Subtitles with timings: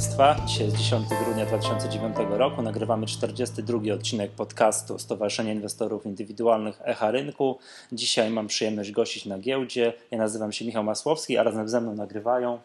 [0.00, 0.36] Państwa.
[0.46, 2.62] Dzisiaj jest 10 grudnia 2009 roku.
[2.62, 7.58] Nagrywamy 42 odcinek podcastu Stowarzyszenia Inwestorów Indywidualnych Echa Rynku.
[7.92, 9.92] Dzisiaj mam przyjemność gościć na giełdzie.
[10.10, 12.60] Ja nazywam się Michał Masłowski, a razem ze mną nagrywają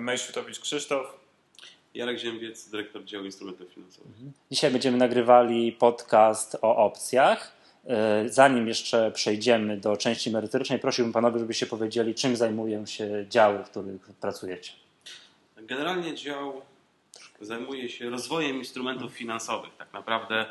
[0.00, 1.06] Mej Świtowicz Krzysztof.
[1.94, 4.12] Jarek Ziembiec, dyrektor działu instrumentów finansowych.
[4.50, 7.52] Dzisiaj będziemy nagrywali podcast o opcjach.
[7.86, 13.64] E, zanim jeszcze przejdziemy do części merytorycznej, prosiłbym panowie, żebyście powiedzieli, czym zajmują się działy,
[13.64, 14.85] w których pracujecie.
[15.66, 16.62] Generalnie dział
[17.40, 19.76] zajmuje się rozwojem instrumentów finansowych.
[19.76, 20.46] Tak naprawdę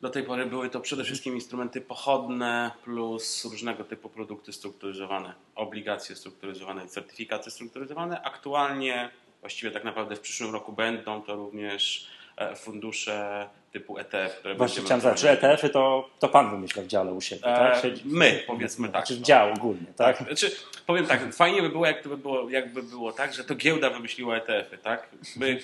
[0.00, 6.16] do tej pory były to przede wszystkim instrumenty pochodne plus różnego typu produkty strukturyzowane, obligacje
[6.16, 8.22] strukturyzowane, certyfikaty strukturyzowane.
[8.22, 9.10] Aktualnie,
[9.40, 14.82] właściwie tak naprawdę w przyszłym roku będą to również e, fundusze typu ETF, które Właśnie
[14.82, 17.84] chciałem zapytać, czy ETF-y to, to pan wymyśla w dziale u siebie, tak?
[17.84, 19.06] E, my, powiedzmy tak.
[19.06, 20.18] Czy dział ogólnie, tak?
[20.18, 20.26] tak?
[20.26, 24.36] Znaczy, powiem tak, fajnie by było, jakby było, jakby było tak, że to giełda wymyśliła
[24.36, 25.08] ETF-y, tak?
[25.36, 25.60] My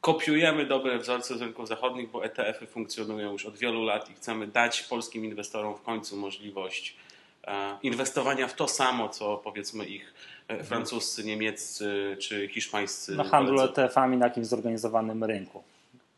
[0.00, 4.46] kopiujemy dobre wzorce z rynków zachodnich, bo ETF-y funkcjonują już od wielu lat i chcemy
[4.46, 6.96] dać polskim inwestorom w końcu możliwość
[7.44, 10.14] e, inwestowania w to samo, co powiedzmy ich
[10.48, 13.16] e, francuscy, niemieccy czy hiszpańscy.
[13.16, 15.62] Na handlu ETF-ami na jakimś zorganizowanym rynku.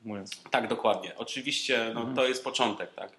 [0.04, 0.42] Mówiąc.
[0.50, 1.12] Tak, dokładnie.
[1.16, 3.12] Oczywiście no, to jest początek, tak?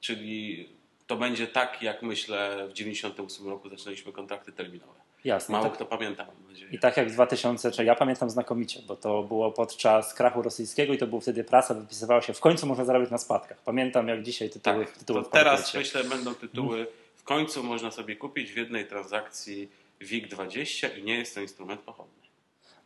[0.00, 0.68] Czyli
[1.06, 5.06] to będzie tak, jak myślę, w 98 roku zaczynaliśmy kontrakty terminowe.
[5.24, 5.52] Jasne.
[5.52, 6.26] Mało tak, kto pamięta.
[6.72, 10.92] I tak jak w 2000, czy ja pamiętam znakomicie, bo to było podczas krachu rosyjskiego
[10.92, 13.62] i to był wtedy prasa, wypisywała się w końcu można zarabiać na spadkach.
[13.64, 18.52] Pamiętam jak dzisiaj tytuły, tak, tytuły teraz myślę będą tytuły w końcu można sobie kupić
[18.52, 19.68] w jednej transakcji
[20.00, 22.25] WIG20 i nie jest to instrument pochodny.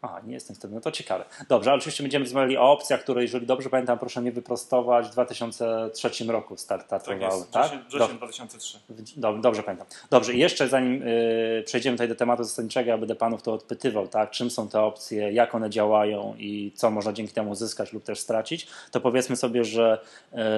[0.02, 1.24] A, nie jestem wtedy, no to ciekawe.
[1.48, 5.10] Dobrze, ale oczywiście będziemy rozmawiali o opcjach, które, jeżeli dobrze pamiętam, proszę mnie wyprostować, w
[5.10, 7.62] 2003 roku startowały, Tak jest, tak?
[7.64, 8.78] wrzesień, wrzesień 2003.
[9.16, 9.86] Dob- Dobrze pamiętam.
[10.10, 14.08] Dobrze, i jeszcze zanim y, przejdziemy tutaj do tematu zasadniczego, ja będę panów to odpytywał,
[14.08, 14.30] tak?
[14.30, 18.20] czym są te opcje, jak one działają i co można dzięki temu zyskać lub też
[18.20, 19.98] stracić, to powiedzmy sobie, że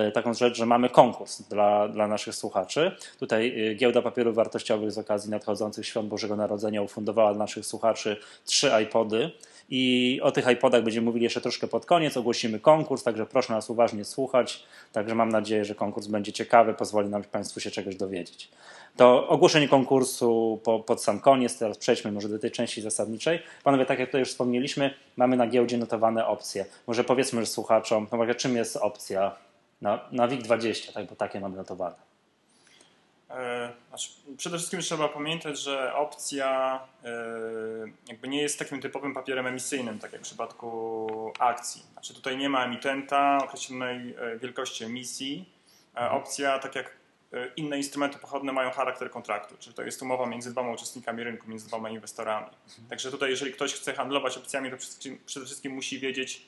[0.08, 2.96] y, taką rzecz, że mamy konkurs dla, dla naszych słuchaczy.
[3.18, 8.16] Tutaj y, Giełda Papierów Wartościowych z okazji nadchodzących Świąt Bożego Narodzenia ufundowała dla naszych słuchaczy
[8.44, 9.31] trzy iPody.
[9.70, 12.16] I o tych iPodach będziemy mówili jeszcze troszkę pod koniec.
[12.16, 14.64] Ogłosimy konkurs, także proszę nas uważnie słuchać.
[14.92, 18.48] Także mam nadzieję, że konkurs będzie ciekawy, pozwoli nam Państwu się czegoś dowiedzieć.
[18.96, 21.58] To ogłoszenie konkursu po, pod sam koniec.
[21.58, 23.42] Teraz przejdźmy może do tej części zasadniczej.
[23.64, 26.64] Panowie, tak jak tutaj już wspomnieliśmy, mamy na giełdzie notowane opcje.
[26.86, 29.36] Może powiedzmy słuchaczom, no czym jest opcja
[29.80, 32.11] na, na WIG20, tak, bo takie mamy notowane.
[33.32, 37.08] E, Znaczy, przede wszystkim trzeba pamiętać, że opcja e,
[38.08, 41.82] jakby nie jest takim typowym papierem emisyjnym, tak jak w przypadku akcji.
[41.92, 45.52] Znaczy tutaj nie ma emitenta określonej e, wielkości emisji.
[45.96, 47.02] E, Opcja, tak jak
[47.56, 51.66] inne instrumenty pochodne, mają charakter kontraktu, czyli to jest umowa między dwoma uczestnikami rynku, między
[51.68, 52.46] dwoma inwestorami.
[52.90, 54.76] Także tutaj, jeżeli ktoś chce handlować opcjami, to
[55.26, 56.46] przede wszystkim, musi wiedzieć,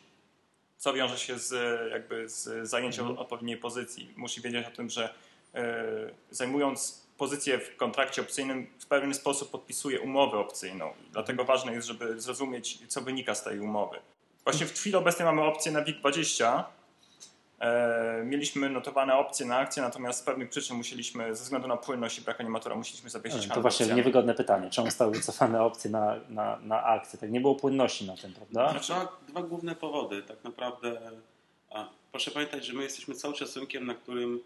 [0.76, 4.14] co wiąże się z, jakby z zajęciem odpowiedniej pozycji.
[4.16, 5.14] Musi wiedzieć o tym, że
[6.30, 10.90] zajmując pozycję w kontrakcie opcyjnym w pewien sposób podpisuje umowę opcyjną.
[11.12, 13.98] Dlatego ważne jest, żeby zrozumieć, co wynika z tej umowy.
[14.44, 16.62] Właśnie w chwili obecnej mamy opcję na WIG20.
[17.60, 22.18] E, mieliśmy notowane opcje na akcje, natomiast z pewnych przyczyn musieliśmy, ze względu na płynność
[22.18, 23.98] i brak animatora, musieliśmy zawiesić To handel właśnie opcjami.
[24.00, 24.70] niewygodne pytanie.
[24.70, 27.18] Czemu zostały wycofane opcje na, na, na akcje?
[27.18, 28.70] Tak nie było płynności na tym, prawda?
[28.70, 30.22] Znaczy, dwa, dwa główne powody.
[30.22, 31.00] Tak naprawdę,
[31.70, 34.38] a, proszę pamiętać, że my jesteśmy cały czas rynkiem, na którym e,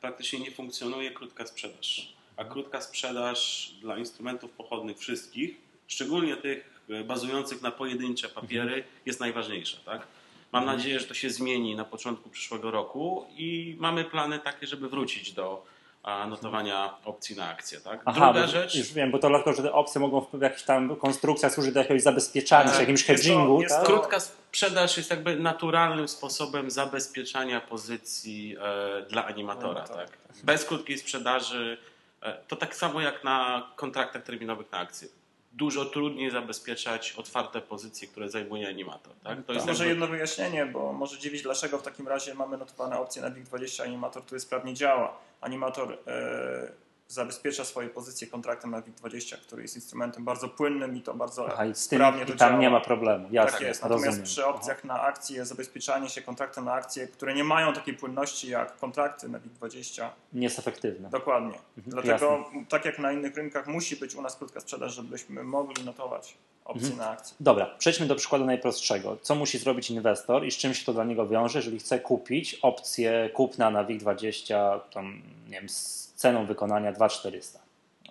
[0.00, 2.14] praktycznie nie funkcjonuje krótka sprzedaż.
[2.36, 5.56] A krótka sprzedaż dla instrumentów pochodnych wszystkich,
[5.86, 9.76] szczególnie tych e, bazujących na pojedyncze papiery, jest najważniejsza.
[9.84, 10.06] Tak?
[10.52, 14.88] Mam nadzieję, że to się zmieni na początku przyszłego roku i mamy plany takie, żeby
[14.88, 15.64] wrócić do
[16.04, 17.80] notowania opcji na akcje.
[17.80, 18.00] Tak?
[18.04, 18.74] Aha, Druga rzecz.
[18.74, 21.80] już wiem, bo to dlatego, że te opcje mogą w jakichś tam konstrukcjach służyć do
[21.80, 23.84] jakiegoś zabezpieczania, Tak, czy jakimś jest to- hedgingu, jest tak?
[23.84, 29.80] Krótka sprzedaż jest jakby naturalnym sposobem zabezpieczania pozycji e, dla animatora.
[29.80, 30.18] Animatora, Tak?
[30.44, 31.78] Bez krótkiej sprzedaży
[32.22, 35.08] e, to tak samo jak na kontraktach terminowych na akcje.
[35.54, 39.12] Dużo trudniej zabezpieczać otwarte pozycje, które zajmuje animator.
[39.24, 39.44] Tak?
[39.46, 42.98] To jest Może jakby, jedno wyjaśnienie, bo może dziwić, dlaczego w takim razie mamy notowane
[42.98, 45.16] opcje na WIG20, animator, który sprawnie działa.
[45.40, 46.72] Animator e,
[47.08, 51.66] zabezpiecza swoje pozycje kontraktem na WIG20, który jest instrumentem bardzo płynnym i to bardzo Aha,
[51.66, 53.28] i z tym sprawnie i tam nie ma problemu.
[53.30, 53.82] Jasne, Tak jest.
[53.82, 54.26] Natomiast rozumiem.
[54.26, 58.76] przy opcjach na akcje, zabezpieczanie się kontraktem na akcje, które nie mają takiej płynności jak
[58.78, 61.10] kontrakty na WIG20, Nie jest efektywne.
[61.10, 61.58] dokładnie.
[61.78, 65.84] Mhm, Dlatego, tak jak na innych rynkach, musi być u nas krótka sprzedaż, żebyśmy mogli
[65.84, 66.34] notować
[66.64, 66.98] opcje Mhm.
[67.06, 67.36] na akcje.
[67.40, 69.16] Dobra, przejdźmy do przykładu najprostszego.
[69.22, 72.54] Co musi zrobić inwestor i z czym się to dla niego wiąże, jeżeli chce kupić
[72.54, 77.58] opcję kupna na WIG20 tam, nie wiem, z ceną wykonania 2400?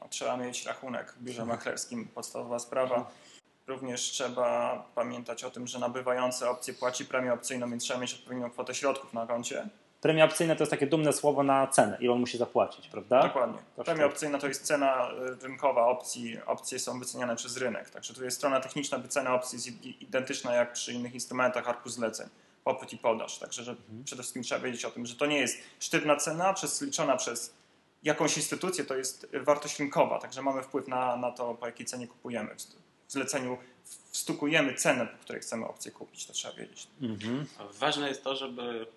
[0.02, 3.12] No, trzeba mieć rachunek w biurze maklerskim, podstawowa sprawa.
[3.68, 8.50] również trzeba pamiętać o tym, że nabywający opcję płaci premię opcyjną, więc trzeba mieć odpowiednią
[8.50, 9.68] kwotę środków na koncie.
[10.02, 13.24] Premia opcyjna to jest takie dumne słowo na cenę, ile on musi zapłacić, prawda?
[13.24, 13.60] Dokładnie.
[13.86, 15.12] Premia opcyjna to jest cena
[15.42, 16.38] y, rynkowa opcji.
[16.46, 17.90] Opcje są wyceniane przez rynek.
[17.90, 19.68] Także tu jest strona techniczna, wycena opcji jest
[20.02, 22.30] identyczna jak przy innych instrumentach arku zleceń,
[22.64, 23.40] popyt i podaż.
[23.40, 24.04] Także że mhm.
[24.04, 27.61] przede wszystkim trzeba wiedzieć o tym, że to nie jest sztywna cena przez, liczona przez
[28.04, 30.20] jakąś instytucję, to jest wartość rynkowa.
[30.20, 32.56] Także mamy wpływ na, na to, po jakiej cenie kupujemy.
[33.08, 33.58] W zleceniu
[34.12, 36.88] wstukujemy cenę, po której chcemy opcję kupić, to trzeba wiedzieć.
[37.02, 37.46] Mhm.
[37.80, 38.88] Ważne jest to, żeby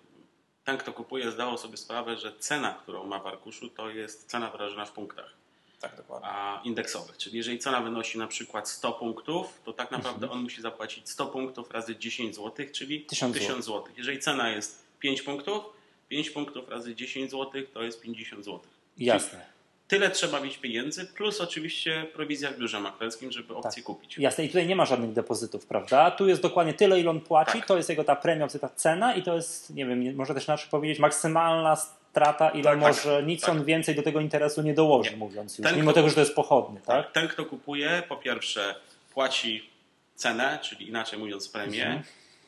[0.63, 4.49] ten, kto kupuje, zdawał sobie sprawę, że cena, którą ma w arkuszu, to jest cena
[4.49, 5.33] wyrażona w punktach.
[5.79, 6.29] Tak, dokładnie.
[6.29, 7.17] A indeksowych.
[7.17, 10.31] Czyli jeżeli cena wynosi na przykład 100 punktów, to tak naprawdę mhm.
[10.31, 13.83] on musi zapłacić 100 punktów razy 10 zł, czyli 1000 zł.
[13.97, 15.63] Jeżeli cena jest 5 punktów,
[16.09, 18.61] 5 punktów razy 10 zł to jest 50 zł.
[18.97, 19.29] Jasne.
[19.29, 19.55] Czyli
[19.87, 23.83] tyle trzeba mieć pieniędzy, plus oczywiście prowizja w biurze maklerskim, żeby opcję tak.
[23.83, 24.17] kupić.
[24.17, 26.11] Jasne, i tutaj nie ma żadnych depozytów, prawda?
[26.11, 27.67] Tu jest dokładnie tyle, ile on płaci, tak.
[27.67, 30.69] to jest jego ta premia, ta cena i to jest, nie wiem, może też inaczej
[30.69, 33.49] powiedzieć, maksymalna strata, ile tak, może tak, nic tak.
[33.49, 35.17] on więcej do tego interesu nie dołoży, nie.
[35.17, 37.11] mówiąc już, ten, mimo kto, tego, że to jest pochodny, tak?
[37.11, 38.75] Ten, kto kupuje, po pierwsze
[39.13, 39.69] płaci
[40.15, 42.03] cenę, czyli inaczej mówiąc premię, mhm.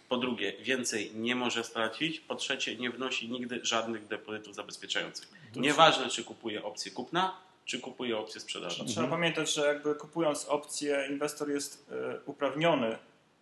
[0.09, 2.19] Po drugie, więcej nie może stracić.
[2.19, 5.29] Po trzecie, nie wnosi nigdy żadnych depozytów zabezpieczających.
[5.55, 8.85] Nieważne, czy kupuje opcję kupna, czy kupuje opcję sprzedaży.
[8.85, 9.09] Trzeba mhm.
[9.09, 12.97] pamiętać, że jakby kupując opcję, inwestor jest e, uprawniony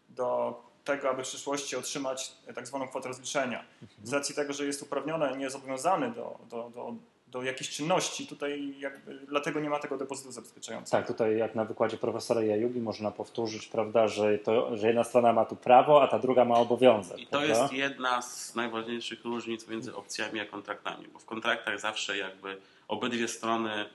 [0.09, 3.65] do tego, aby w przyszłości otrzymać tak zwaną kwotę rozliczenia.
[4.03, 6.95] Z racji tego, że jest uprawniony, nie zobowiązany do, do, do
[7.35, 8.27] do jakiejś czynności.
[8.27, 10.97] Tutaj jakby, dlatego nie ma tego depozytu zabezpieczającego.
[10.97, 15.33] Tak, tutaj jak na wykładzie profesora Jajugi można powtórzyć, prawda, że, to, że jedna strona
[15.33, 17.19] ma tu prawo, a ta druga ma obowiązek.
[17.19, 17.47] I to prawda?
[17.47, 23.27] jest jedna z najważniejszych różnic między opcjami a kontraktami, bo w kontraktach zawsze jakby obydwie
[23.27, 23.85] strony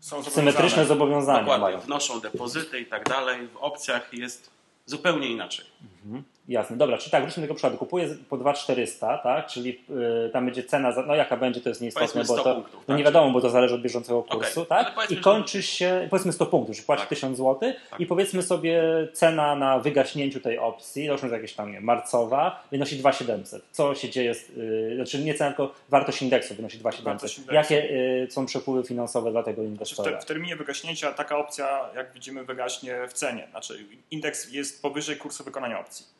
[0.00, 1.40] są symetryczne zobowiązania.
[1.40, 1.80] Dokładnie, mają.
[1.80, 3.48] wnoszą depozyty i tak dalej.
[3.48, 4.50] W opcjach jest
[4.86, 5.66] zupełnie inaczej.
[6.04, 6.24] Mhm.
[6.48, 7.76] Jasne, dobra, czy tak, wróćmy do tego przykładu.
[7.76, 9.80] Kupuję po 2400, tak, czyli
[10.26, 12.96] y, tam będzie cena, za, no jaka będzie, to jest nieistotne, bo to punktów, no
[12.96, 14.84] nie wiadomo, bo to zależy od bieżącego kursu, okay.
[14.84, 17.08] tak, i kończy się, powiedzmy 100 punktów, że płaci tak.
[17.08, 18.00] 1000 zł tak.
[18.00, 23.62] i powiedzmy sobie cena na wygaśnięciu tej opcji, załóżmy jakieś tam, nie marcowa, wynosi 2700.
[23.72, 27.52] Co się dzieje, z, y, znaczy nie cena, tylko wartość indeksu wynosi 2700.
[27.52, 30.10] Jakie y, są przepływy finansowe dla tego inwestora?
[30.10, 34.82] Znaczy w, w terminie wygaśnięcia taka opcja, jak widzimy, wygaśnie w cenie, znaczy indeks jest
[34.82, 36.17] powyżej kursu wykonania opcji.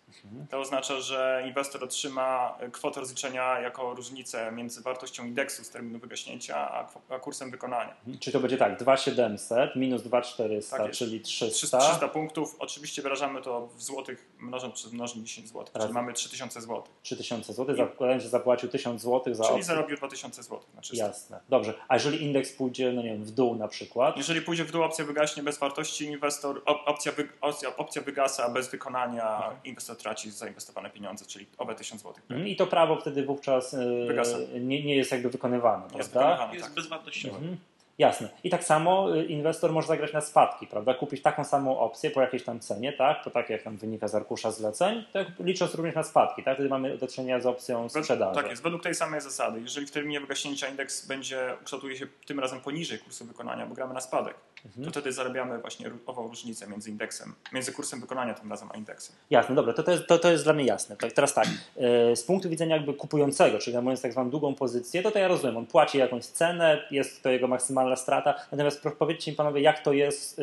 [0.50, 6.87] To oznacza, że inwestor otrzyma kwotę rozliczenia jako różnicę między wartością indeksu z terminu wygaśnięcia,
[7.08, 7.96] a, kursem wykonania.
[7.96, 8.19] Mhm.
[8.19, 11.78] Czyli to będzie tak, 2700 minus 2400, tak czyli 300.
[11.78, 12.56] 300 punktów.
[12.58, 16.82] Oczywiście wyrażamy to w złotych mnożąc przez mnożnik 10 zł, czyli mamy 3000 zł.
[17.02, 19.64] 3000 zł, zakładając, że zapłacił 1000 zł za Czyli opcję.
[19.64, 20.61] zarobił 2000 zł.
[20.73, 21.75] Znaczy Jasne, dobrze.
[21.88, 24.17] A jeżeli indeks pójdzie, no nie wiem, w dół na przykład?
[24.17, 28.70] Jeżeli pójdzie w dół, opcja wygaśnie bez wartości, inwestor, opcja, wy, opcja, opcja wygasa bez
[28.70, 29.56] wykonania, mhm.
[29.64, 32.14] inwestor traci zainwestowane pieniądze, czyli owe 1000 zł.
[32.31, 32.49] Mhm.
[32.49, 36.31] I to prawo wtedy wówczas yy, nie, nie, jest jakby wykonywane, jest prawda?
[36.31, 36.75] Wykonywane, jest tak.
[36.75, 37.37] bezwartościowe.
[37.37, 37.56] Mhm.
[37.98, 38.28] Jasne.
[38.44, 40.94] I tak samo y, inwestor może zagrać na spadki, prawda?
[40.94, 43.24] Kupić taką samą opcję po jakiejś tam cenie, tak?
[43.24, 46.54] To tak jak tam wynika z arkusza zleceń, tak licząc również na spadki, tak?
[46.54, 48.34] Wtedy mamy do czynienia z opcją sprzedaży.
[48.34, 49.60] Tak jest, według tej samej zasady.
[49.60, 53.94] Jeżeli w terminie wygaśnięcia indeks będzie, kształtuje się tym razem poniżej kursu wykonania, bo gramy
[53.94, 54.34] na spadek,
[54.64, 54.84] mhm.
[54.84, 59.16] to wtedy zarabiamy właśnie ową różnicę między indeksem, między kursem wykonania tym razem a indeksem.
[59.30, 60.96] Jasne, dobra, to, to, jest, to, to jest dla mnie jasne.
[60.96, 61.46] Tak, teraz tak,
[61.76, 65.28] e, z punktu widzenia jakby kupującego, czyli mówiąc tak zwaną długą pozycję, to to ja
[65.28, 69.82] rozumiem, on płaci jakąś cenę, jest to jego maksymalna strata, natomiast powiedzcie mi panowie, jak
[69.82, 70.42] to jest e,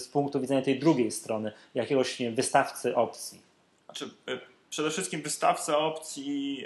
[0.00, 3.40] z punktu widzenia tej drugiej strony, jakiegoś nie, wystawcy opcji?
[3.84, 6.64] Znaczy, e, Przede wszystkim wystawca opcji,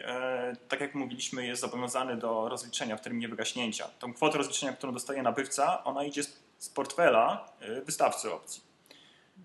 [0.68, 3.88] tak jak mówiliśmy, jest zobowiązany do rozliczenia w terminie wygaśnięcia.
[3.98, 6.36] Tą kwotę rozliczenia, którą dostaje nabywca, ona idzie z
[6.74, 8.62] portfela y, wystawcy opcji.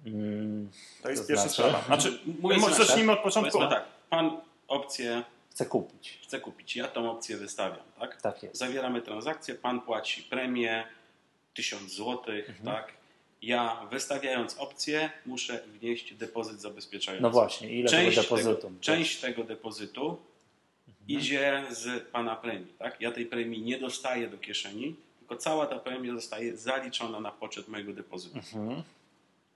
[0.03, 0.69] Hmm,
[1.03, 1.69] to jest to pierwsza znaczy?
[1.69, 1.85] sprawa.
[1.85, 3.59] Znaczy, może zacznijmy od początku.
[3.59, 6.19] tak, pan opcję chce kupić.
[6.23, 6.75] Chce kupić.
[6.75, 8.21] Ja tą opcję wystawiam, tak?
[8.21, 8.57] Tak jest.
[8.57, 10.87] Zawieramy transakcję, pan płaci premię
[11.53, 12.65] 1000 zł, mhm.
[12.65, 12.93] tak?
[13.41, 17.23] Ja wystawiając opcję muszę wnieść depozyt zabezpieczający.
[17.23, 18.67] No właśnie, ile część tego depozytu?
[18.67, 20.17] Tego, część tego depozytu
[20.87, 21.07] mhm.
[21.07, 23.01] idzie z pana premii, tak?
[23.01, 27.67] Ja tej premii nie dostaję do kieszeni, tylko cała ta premia zostaje zaliczona na poczet
[27.67, 28.37] mojego depozytu.
[28.37, 28.83] Mhm.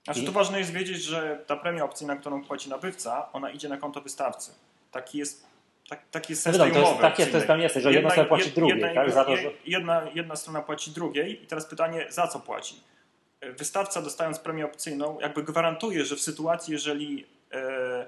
[0.04, 3.76] Znaczy, tu ważne jest wiedzieć, że ta premia opcyjna, którą płaci nabywca, ona idzie na
[3.76, 4.50] konto wystawcy.
[4.90, 5.46] Taki jest,
[5.88, 8.00] tak, taki jest sens no, tej to jest, takie, to jest tam jasne, że jedna,
[8.00, 8.78] jedna strona płaci drugiej.
[8.78, 9.12] Jedna, tak?
[9.12, 9.50] Za to, że...
[9.66, 12.80] jedna, jedna strona płaci drugiej i teraz pytanie, za co płaci?
[13.42, 18.06] Wystawca dostając premię opcyjną jakby gwarantuje, że w sytuacji, jeżeli e,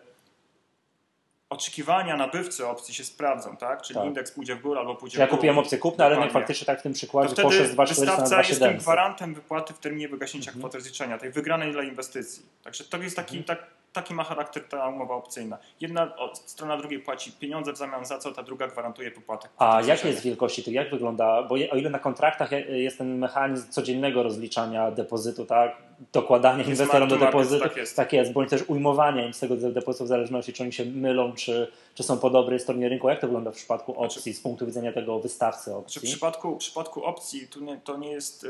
[1.50, 3.82] oczekiwania nabywcy opcji się sprawdzą, tak?
[3.82, 4.06] Czyli Tak.
[4.06, 5.38] indeks pójdzie w górę albo pójdzie Ja w dół.
[5.38, 8.12] kupiłem opcję kupna, a rynek faktycznie tak w tym To przykładzie wtedy poszedł 2,400 na
[8.16, 8.82] wystawca jest tym 2,700.
[8.82, 10.62] gwarantem wypłaty w terminie wygaśnięcia Mhm.
[10.68, 12.42] kwoty zliczenia, tej wygranej dla inwestycji.
[12.64, 15.58] Także to jest taki, tak, taki ma charakter ta umowa opcyjna.
[15.80, 19.48] Jedna strona drugiej płaci pieniądze w zamian za co, ta druga gwarantuje wypłatę.
[19.58, 20.74] A kwoty jakie jest wielkości tych?
[20.74, 21.42] Jak wygląda?
[21.42, 25.76] Bo o ile na kontraktach je- jest ten mechanizm codziennego rozliczania depozytu, tak?
[26.12, 27.96] Dokładanie Jest inwestorom do to depozytu, tak jest.
[27.96, 31.32] tak jest, bądź też ujmowanie im z tego depozytu w zależności, czy oni się mylą,
[31.32, 33.08] czy, czy są po dobrej stronie rynku.
[33.08, 36.00] Jak to wygląda w przypadku opcji z punktu widzenia tego wystawcy Znaczy, w opcji?
[36.02, 38.44] przypadku, w przypadku opcji tu nie, to nie jest.
[38.44, 38.48] e,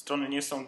[0.00, 0.60] strony nie są.
[0.60, 0.64] e,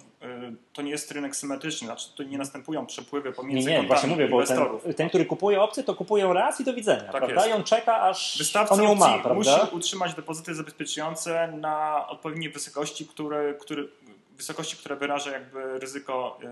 [0.73, 4.09] to nie jest rynek symetryczny, znaczy tu nie następują przepływy Nie, pomiędzy nie, kontami właśnie
[4.09, 4.97] mówię, bo ten, inwestorów.
[4.97, 7.35] ten, który kupuje opcję, to kupuje raz i do widzenia, Tak prawda?
[7.35, 7.49] jest.
[7.49, 9.35] I on czeka, aż Wystawca on ją ma, prawda?
[9.35, 13.83] musi utrzymać depozyty zabezpieczające na odpowiedniej wysokości, które, które,
[14.43, 16.49] wysokości, które wyraża jakby ryzyko e,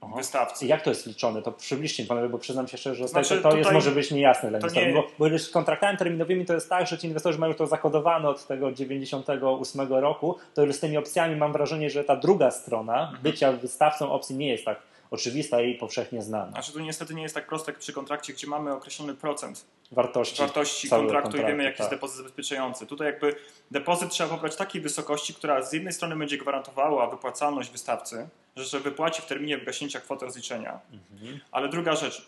[0.00, 0.12] Aha.
[0.16, 0.64] wystawcy.
[0.64, 1.42] I jak to jest liczone?
[1.42, 4.48] To przybliżcie panowie, bo przyznam się szczerze, że Znaczy, to, to jest może być niejasne
[4.50, 4.88] dla to inwestorów.
[4.94, 7.66] nie- Bo, bo już z kontraktami terminowymi to jest tak, że ci inwestorzy mają to
[7.66, 12.50] zakodowane od tego 98 roku, to już z tymi opcjami mam wrażenie, że ta druga
[12.50, 14.78] strona bycia wystawcą opcji nie jest tak
[15.12, 16.50] oczywista i powszechnie znana.
[16.50, 20.38] Znaczy to niestety nie jest tak proste jak przy kontrakcie, gdzie mamy określony procent Wartości,
[20.38, 21.98] wartości całego kontraktu i wiemy kontraktu, jaki jest tak.
[21.98, 22.86] depozyt zabezpieczający.
[22.86, 23.34] Tutaj jakby
[23.70, 29.22] depozyt trzeba pobrać takiej wysokości, która z jednej strony będzie gwarantowała wypłacalność wystawcy, że, wypłaci
[29.22, 30.80] w terminie wygaśnięcia kwoty rozliczenia,
[31.12, 31.40] Mhm.
[31.50, 32.26] ale druga rzecz,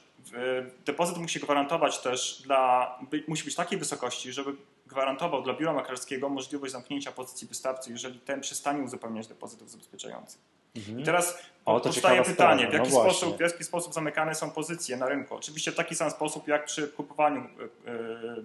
[0.87, 2.99] depozyt musi gwarantować też dla,
[3.29, 4.53] musi być takiej wysokości, żeby
[4.87, 10.41] gwarantował dla biura maklerskiego możliwość zamknięcia pozycji wystawcy, jeżeli ten przestanie uzupełniać depozytów zabezpieczających.
[10.77, 11.01] Mhm.
[11.01, 13.13] I teraz O, powstaje pytanie, sprawa, w jaki, no właśnie.
[13.13, 15.35] sposób, w jaki sposób zamykane są pozycje na rynku?
[15.35, 17.97] Oczywiście w taki sam sposób jak przy kupowaniu, e, e,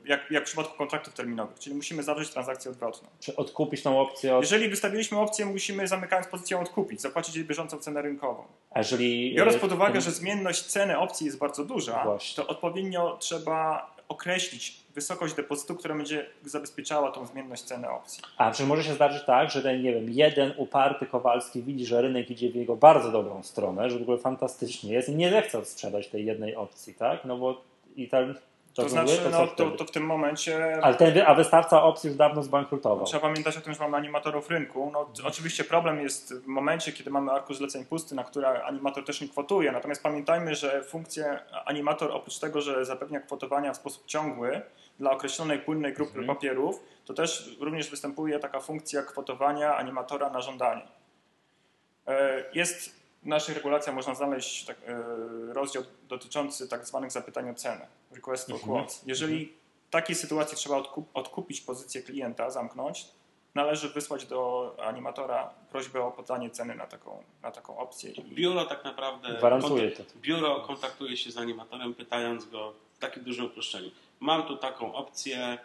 [0.05, 3.09] jak, jak w przypadku kontraktów terminowych, czyli musimy zawrzeć transakcję odwrotną.
[3.19, 4.41] Czy odkupić tą opcję od...
[4.41, 8.43] Jeżeli wystawiliśmy opcję, musimy zamykając pozycję odkupić, zapłacić jej bieżącą cenę rynkową.
[8.71, 9.36] A jeżeli...
[9.36, 12.43] Biorąc pod uwagę, ten- że zmienność ceny opcji jest bardzo duża, Właśnie.
[12.43, 18.24] to odpowiednio trzeba określić wysokość depozytu, która będzie zabezpieczała tą zmienność ceny opcji.
[18.38, 22.01] A czy może się zdarzyć tak, że ten, nie wiem, jeden uparty Kowalski widzi, że
[22.01, 25.66] rynek idzie w jego bardzo dobrą stronę, że w ogóle fantastycznie jest i nie zechce
[25.66, 27.25] sprzedać tej jednej opcji, tak?
[27.25, 27.62] No bo
[27.96, 28.36] i ten...
[28.83, 32.17] To znaczy, to no, to, to w tym momencie Ale ten, a wystawca opcji już
[32.17, 33.05] dawno zbankrutował.
[33.05, 34.89] Trzeba pamiętać o tym, że mamy animatorów rynku.
[34.93, 39.21] No, oczywiście problem jest w momencie, kiedy mamy arkusz zleceń pusty, na które animator też
[39.21, 39.71] nie kwotuje.
[39.71, 44.62] Natomiast pamiętajmy, że funkcję animator oprócz tego, że zapewnia kwotowania w sposób ciągły
[45.00, 46.27] dla określonej płynnej grupy Mhm.
[46.27, 50.88] papierów, to też również występuje taka funkcja kwotowania animatora na żądanie.
[52.07, 55.03] E, Jest w naszych regulacjach można znaleźć tak, e,
[55.53, 58.71] rozdział dotyczący tak zwanych zapytań o cenę, request for Mhm.
[58.73, 59.01] quotes.
[59.05, 59.53] Jeżeli
[59.88, 63.05] w takiej sytuacji trzeba odkup, odkupić pozycję klienta, zamknąć,
[63.55, 68.13] należy wysłać do animatora prośbę o podanie ceny na taką, na taką opcję.
[68.23, 69.38] Biuro tak naprawdę.
[69.38, 70.03] Gwarantuje to.
[70.15, 73.91] Biuro kontaktuje się z animatorem, pytając go w takim dużym uproszczeniu.
[74.19, 75.57] Mam tu taką opcję,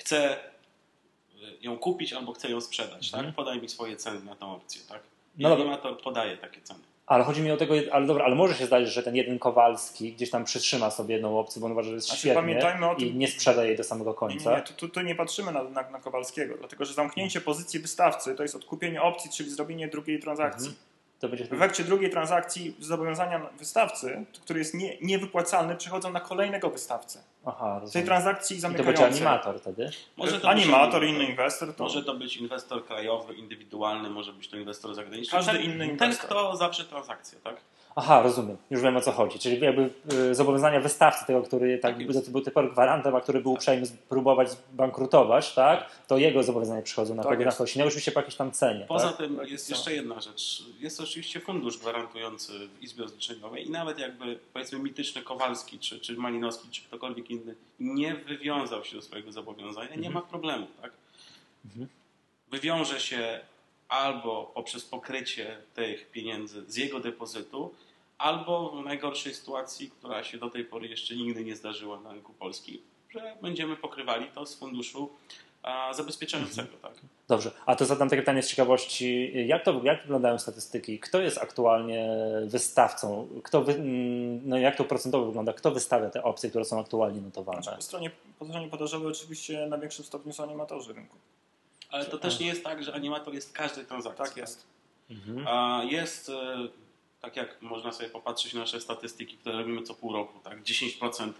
[0.00, 3.26] chcę y, ją kupić albo chcę ją sprzedać, Mhm.
[3.26, 3.34] tak?
[3.34, 5.02] Podaj mi swoje ceny na tą opcję, tak?
[5.38, 5.64] No dobra.
[5.64, 6.80] animator podaje takie ceny.
[7.06, 10.12] Ale chodzi mi o tego, ale dobra, ale może się zdarzyć, że ten jeden Kowalski
[10.12, 13.28] gdzieś tam przytrzyma sobie jedną opcję, bo on uważa, że jest Znaczy, o i nie
[13.28, 14.50] sprzeda jej do samego końca.
[14.50, 18.34] nie, nie, tu, tu nie patrzymy na, na, na Kowalskiego, dlatego że zamknięcie pozycji wystawcy
[18.34, 20.68] to jest odkupienie opcji, czyli zrobienie drugiej transakcji.
[20.68, 20.86] Mhm.
[21.20, 26.70] To będzie W efekcie drugiej transakcji zobowiązania wystawcy, który jest nie, niewypłacalny, przechodzą na kolejnego
[26.70, 27.22] wystawcę.
[27.46, 28.06] Aha, W tej rozumiem.
[28.06, 29.22] transakcji I to będzie zamykającej.
[29.26, 29.90] animator wtedy?
[30.16, 34.48] Może to Animator, być inny inwestor, to Może to być inwestor krajowy, indywidualny, może być
[34.48, 35.38] to inwestor zagraniczny.
[35.38, 36.26] Każdy ten, inny Ten, inwestor.
[36.26, 37.56] kto zawrze transakcję, tak?
[37.98, 38.56] Aha, rozumiem.
[38.70, 39.38] Już wiem o co chodzi.
[39.38, 43.52] Czyli jakby y, zobowiązania wystawcy, tego, który tak, Tak był typowo gwarantem, a który był
[43.52, 45.90] uprzejmy próbować bankrutować, tak?
[46.06, 47.78] To jego zobowiązania przychodzą na Tak pewno na.
[47.78, 48.84] No oczywiście po jakiejś tam cenie.
[48.88, 49.16] Poza tak?
[49.16, 50.62] tym Tak jest jest jeszcze jedna rzecz.
[50.80, 56.16] Jest oczywiście fundusz gwarantujący w Izbie Rozliczeniowej i nawet jakby powiedzmy mityczny Kowalski, czy, czy
[56.16, 60.92] Malinowski, czy ktokolwiek inny nie wywiązał się do swojego zobowiązania, nie ma problemu, tak?
[61.64, 61.88] Mhm.
[62.50, 63.40] Wywiąże się
[63.88, 67.74] albo poprzez pokrycie tych pieniędzy z jego depozytu,
[68.18, 72.32] albo w najgorszej sytuacji, która się do tej pory jeszcze nigdy nie zdarzyła na rynku
[72.32, 72.78] polskim,
[73.10, 75.10] że będziemy pokrywali to z funduszu
[75.92, 76.92] zabezpieczającego, tak?
[77.28, 79.32] Dobrze, a to zadam takie pytanie z ciekawości.
[79.46, 81.00] Jak, to, jak wyglądają statystyki?
[81.00, 82.08] Kto jest aktualnie
[82.46, 83.28] wystawcą?
[83.44, 85.52] Kto wy, mm, no jak to procentowo wygląda?
[85.52, 87.62] Kto wystawia te opcje, które są aktualnie notowane?
[87.76, 91.16] Po stronie, po stronie podażowej oczywiście na większym stopniu są animatorzy rynku.
[91.90, 94.24] Ale to też nie jest tak, że animator jest w każdej transakcji.
[94.24, 94.66] Tak jest.
[95.10, 95.88] Mhm.
[95.88, 96.68] Jest, e,
[97.26, 100.62] tak jak można sobie popatrzeć na nasze statystyki, które robimy co pół roku, tak?
[100.62, 101.32] 10%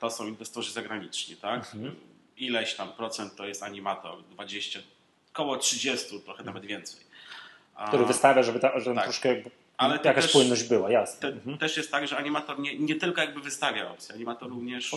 [0.00, 1.60] to są inwestorzy zagraniczni, tak?
[1.74, 1.94] Mhm.
[2.36, 4.78] Ileś tam procent to jest animator, 20,
[5.32, 7.00] około 30, trochę nawet więcej.
[7.74, 9.04] A, Który wystawia, żeby ta, żeby tak.
[9.04, 9.42] troszkę
[9.76, 11.20] Ale Jakaś też- płynność była, jasne.
[11.20, 11.58] Te, Mhm.
[11.58, 14.90] Też jest tak, że animator nie, nie tylko jakby wystawia opcje, animator również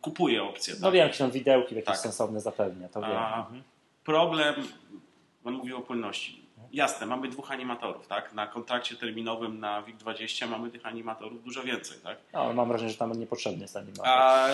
[0.00, 0.74] kupuje opcje.
[0.74, 0.92] No tak?
[0.94, 1.98] wiem, jakieś tam widełki jakieś Tak.
[1.98, 3.10] sensowne zapewnia, to wiem.
[3.10, 3.62] A Mhm.
[4.04, 4.54] problem,
[5.44, 6.47] pan mówił o płynności.
[6.72, 8.32] Jasne, mamy dwóch animatorów, tak?
[8.32, 12.18] Na kontrakcie terminowym na WIG20 mamy tych animatorów dużo więcej, tak?
[12.32, 14.06] No, mam wrażenie, że tam niepotrzebny jest animator.
[14.08, 14.48] A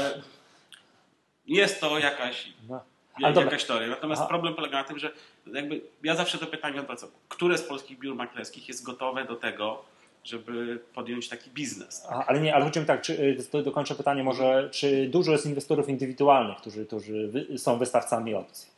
[1.46, 2.80] jest to jakaś, No.
[3.20, 3.42] dobra.
[3.44, 3.88] jakaś teoria.
[3.88, 4.28] Natomiast Aha.
[4.28, 5.10] problem polega na tym, że
[5.54, 7.08] jakby ja zawsze to pytanie odwracam.
[7.28, 9.84] Które z polskich biur maklerskich jest gotowe do tego,
[10.24, 12.02] żeby podjąć taki biznes?
[12.02, 12.12] Tak?
[12.12, 15.32] Aha, ale nie, ale chodzi mi tak, czy, y, do, dokończę pytanie może, czy dużo
[15.32, 18.68] jest inwestorów indywidualnych, którzy, którzy wy, są wystawcami opcji?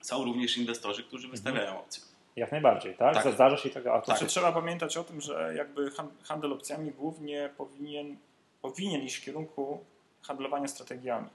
[0.00, 2.02] Są również inwestorzy, którzy wystawiają opcje.
[2.36, 3.14] Jak najbardziej, tak?
[3.22, 3.34] Tak.
[3.34, 4.04] Zdarza się to Tak.
[4.04, 8.16] Znaczy, trzeba pamiętać o tym, że jakby han- handel opcjami głównie powinien,
[8.62, 9.84] powinien iść w kierunku
[10.22, 11.28] handlowania strategiami.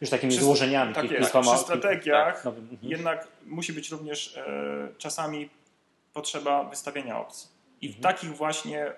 [0.00, 0.94] Już takimi Przy- złożeniami.
[0.94, 1.32] Tak jest.
[1.32, 2.78] Przy strategiach tak, mhm.
[2.82, 5.50] jednak musi być również e, czasami
[6.12, 7.48] potrzeba wystawienia opcji.
[7.80, 8.14] I w Mhm.
[8.14, 8.92] takich właśnie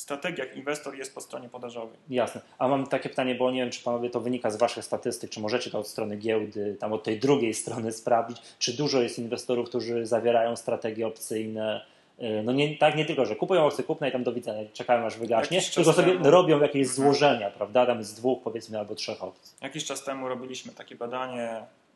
[0.00, 1.96] strategiach inwestor jest po stronie podażowej.
[2.10, 2.40] Jasne.
[2.58, 5.40] A mam takie pytanie, bo nie wiem, czy panowie to wynika z waszych statystyk, czy
[5.40, 9.68] możecie to od strony giełdy, tam od tej drugiej strony sprawdzić, czy dużo jest inwestorów,
[9.68, 11.86] którzy zawierają strategie opcyjne,
[12.22, 15.06] y, no nie, tak nie tylko, że kupują opcje kupne i tam do widzenia, czekają
[15.06, 16.94] aż wygaśnie, tylko sobie temu- robią jakieś Mhm.
[16.96, 19.56] złożenia, prawda, tam z dwóch powiedzmy albo trzech opcji.
[19.62, 21.48] Jakiś czas temu robiliśmy takie badanie,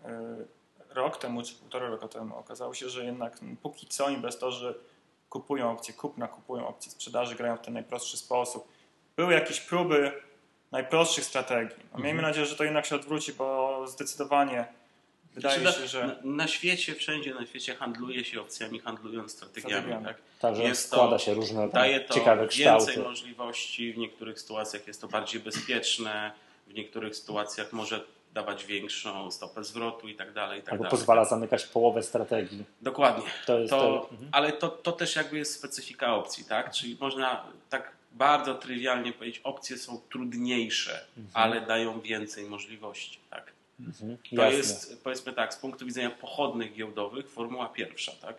[0.04, 0.36] e,
[0.94, 2.36] rok temu czy półtora roku temu.
[2.36, 4.74] Okazało się, że jednak póki co inwestorzy
[5.34, 8.68] kupują opcje kupna, kupują opcje sprzedaży, grają w ten najprostszy sposób.
[9.16, 10.12] Były jakieś próby
[10.72, 11.76] najprostszych strategii.
[11.92, 12.26] No, miejmy Mhm.
[12.28, 14.64] nadzieję, że to jednak się odwróci, bo zdecydowanie
[15.34, 19.72] wydaje Znaczy, się, że na, na świecie, wszędzie na świecie handluje się opcjami, handlując strategiami.
[19.74, 20.04] Strategiami.
[20.04, 20.16] Tak?
[20.40, 22.86] Także Jest to- składa się różne Daje to ciekawe kształty.
[22.86, 26.32] więcej możliwości, w niektórych sytuacjach jest to bardziej bezpieczne,
[26.66, 30.60] w niektórych sytuacjach może dawać większą stopę zwrotu i tak dalej.
[30.60, 30.98] I tak Albo dalej.
[30.98, 32.64] pozwala zamykać połowę strategii.
[32.82, 33.24] Dokładnie.
[33.46, 34.28] To jest To, to, mhm.
[34.32, 36.70] ale to, to też jakby jest specyfika opcji, tak?
[36.70, 43.52] Czyli można tak bardzo trywialnie powiedzieć, opcje są trudniejsze, ale dają więcej możliwości, tak?
[43.80, 44.16] Mhm.
[44.16, 44.56] To Jasne.
[44.56, 48.36] jest, powiedzmy tak, z punktu widzenia pochodnych giełdowych, formuła pierwsza, tak?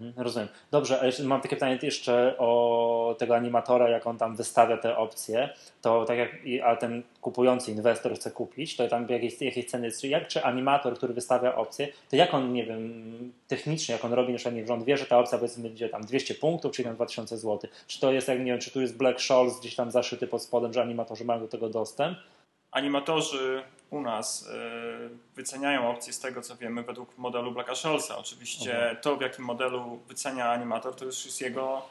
[0.00, 0.48] Mhm, Rozumiem.
[0.70, 5.48] Dobrze, a mam takie pytanie jeszcze o tego animatora, jak on tam wystawia te opcje,
[5.82, 6.30] to tak jak,
[6.64, 10.44] a ten kupujący inwestor chce kupić, to tam jakieś, jakieś ceny jest, czy jak czy
[10.44, 14.84] animator, który wystawia opcję, to jak on, nie wiem, technicznie, jak on robi, na przykład,
[14.84, 18.28] wie, że ta opcja będzie tam 200 punktów, czyli tam 2000 zł, czy to jest,
[18.28, 21.24] jak nie wiem, czy tu jest Black Scholes gdzieś tam zaszyty pod spodem, że animatorzy
[21.24, 22.18] mają do tego dostęp?
[22.70, 24.54] animatorzy u nas e,
[25.36, 28.18] wyceniają opcje z tego, co wiemy, według modelu Blacka Scholza.
[28.18, 28.96] Oczywiście Mhm.
[28.96, 31.82] to, w jakim modelu wycenia animator, to już jest jego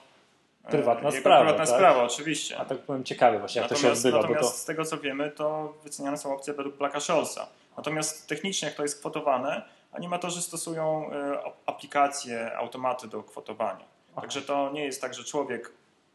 [0.65, 1.75] e, Prywatna jego sprawa, Prywatna tak?
[1.75, 2.57] sprawa, oczywiście.
[2.57, 4.57] A tak powiem ciekawie właśnie, jak to się Natomiast, odbywa, bo natomiast to...
[4.59, 7.47] z tego, co wiemy, to wyceniane są opcje według Blacka Scholza.
[7.77, 11.09] Natomiast technicznie, jak to jest kwotowane, animatorzy stosują
[11.45, 13.85] ap- aplikacje, automaty do kwotowania.
[14.11, 14.21] Aha.
[14.21, 15.71] Także to nie jest tak, że człowiek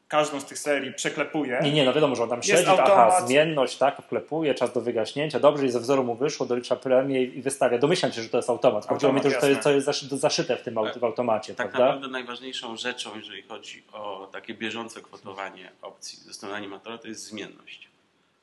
[0.08, 1.60] każdą z tych serii przeklepuje.
[1.62, 3.26] Nie, nie, no wiadomo, że on tam Jest siedzi, aha, automat.
[3.28, 7.38] zmienność, tak, wklepuje, czas do wygaśnięcia, dobrze i ze wzoru mu wyszło, dolicza premię i
[7.38, 7.78] i wystawia.
[7.78, 8.86] Domyślam się, że to jest automat.
[8.86, 11.70] Chodziło mi to, że to jest, to jest zaszy- zaszyte w tym w automacie, Tak
[11.70, 11.86] prawda?
[11.86, 17.24] naprawdę najważniejszą rzeczą, jeżeli chodzi o takie bieżące kwotowanie opcji ze strony animatora, to jest
[17.24, 17.88] zmienność.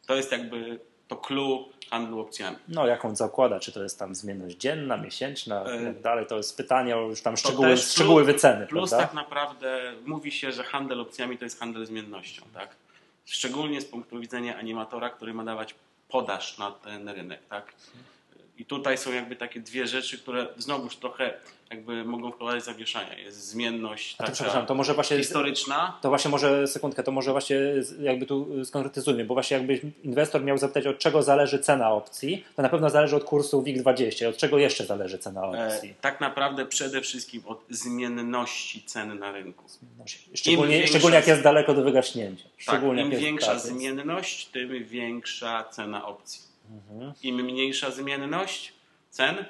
[0.08, 0.80] To jest jakby
[1.12, 2.58] to clue handlu opcjami.
[2.68, 6.26] No, jak on zakłada, czy to jest tam zmienność dzienna, miesięczna i E, tak dalej,
[6.26, 9.08] to jest pytanie o już tam szczegóły, szczegóły wyceny, Plus prawda?
[9.08, 12.76] tak naprawdę mówi się, że handel opcjami to jest handel zmiennością, tak?
[13.26, 15.76] Szczególnie z punktu widzenia animatora, który ma dawać
[16.10, 17.74] podaż na ten rynek, tak?
[18.58, 21.34] I tutaj są jakby takie dwie rzeczy, które znowuż trochę
[21.72, 23.18] jakby mogą wprowadzać zamieszania.
[23.20, 27.12] Jest zmienność A to taka przepraszam, to może właśnie historyczna, To właśnie może sekundkę, to
[27.12, 27.58] może właśnie
[28.02, 32.62] jakby tu skonkretyzujmy, bo właśnie jakby inwestor miał zapytać, od czego zależy cena opcji, to
[32.62, 34.28] na pewno zależy od kursu WIG20.
[34.28, 35.94] Od czego jeszcze zależy cena e, opcji?
[36.02, 39.66] tak naprawdę przede wszystkim od zmienności ceny na rynku.
[40.34, 42.46] Szczególnie, większa- szczególnie jak jest daleko do wygaśnięcia.
[42.66, 46.51] Tak, im większa zmienność, tym większa cena opcji.
[46.72, 47.14] Mhm.
[47.24, 48.74] Im mniejsza zmienność
[49.10, 49.46] cen,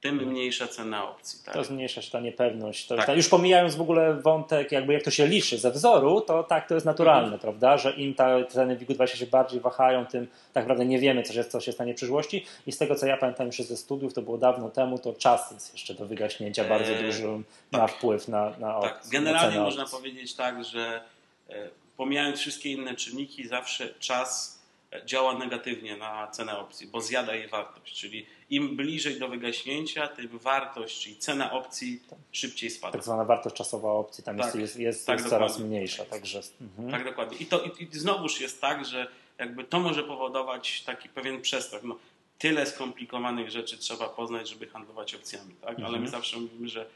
[0.00, 1.38] tym mniejsza cena opcji.
[1.44, 1.54] Tak?
[1.54, 2.86] To zmniejsza się ta niepewność.
[2.86, 3.06] To, Tak.
[3.06, 6.68] ta, już pomijając w ogóle wątek, jakby jak to się liczy ze wzoru, to tak,
[6.68, 7.40] to jest naturalne, Mhm.
[7.40, 7.78] prawda?
[7.78, 11.44] Że im te ceny WIG-20 się bardziej wahają, tym tak naprawdę nie wiemy, co się,
[11.44, 12.46] co się stanie w przyszłości.
[12.66, 15.50] I z tego, co ja pamiętam jeszcze ze studiów, to było dawno temu, to czas
[15.52, 17.28] jest jeszcze do wygaśnięcia bardzo Eee, duży,
[17.70, 17.80] tak.
[17.80, 18.90] ma wpływ na, na opcję.
[18.92, 21.02] Tak, na generalnie cenę można powiedzieć tak, że
[21.50, 24.58] e, pomijając wszystkie inne czynniki, zawsze czas
[25.04, 27.94] działa negatywnie na cenę opcji, bo zjada jej wartość.
[28.00, 32.02] Czyli im bliżej do wygaśnięcia, tym wartość, czyli cena opcji
[32.32, 32.92] szybciej spada.
[32.92, 36.04] Tak zwana wartość czasowa opcji tam Tak, jest, jest, tak, jest coraz mniejsza.
[36.04, 36.90] Także, mhm.
[36.90, 37.36] Tak, dokładnie.
[37.36, 39.06] I to i, i znowuż jest tak, że
[39.38, 41.82] jakby to może powodować taki pewien przestrach.
[41.82, 41.96] No,
[42.38, 45.78] tyle skomplikowanych rzeczy trzeba poznać, żeby handlować opcjami, tak?
[45.78, 46.08] Ale my Mhm.
[46.08, 46.86] zawsze mówimy, że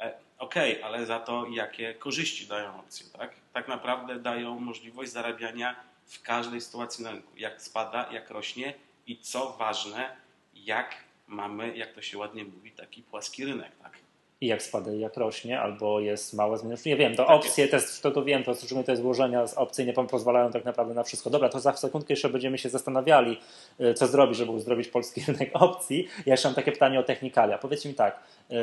[0.00, 3.34] e, Okej, ale za to jakie korzyści dają opcje, tak?
[3.52, 5.76] Tak naprawdę dają możliwość zarabiania
[6.08, 7.36] w każdej sytuacji na rynku.
[7.36, 8.74] Jak spada, jak rośnie
[9.06, 10.16] i co ważne,
[10.54, 10.94] jak
[11.26, 13.92] mamy, jak to się ładnie mówi, taki płaski rynek, tak?
[14.40, 16.76] I jak spada, i jak rośnie, albo jest małe zmiany.
[16.86, 19.86] Nie wiem, to Tak opcje też, to, to wiem, to służymy te złożenia z opcji
[19.86, 21.30] nie pozwalają tak naprawdę na wszystko.
[21.30, 23.40] Dobra, to za sekundkę jeszcze będziemy się zastanawiali,
[23.80, 26.08] y, co zrobić, żeby uzdrowić polski rynek opcji.
[26.26, 27.58] Ja jeszcze mam takie pytanie o technikalia.
[27.58, 28.54] Powiedzcie mi tak, y,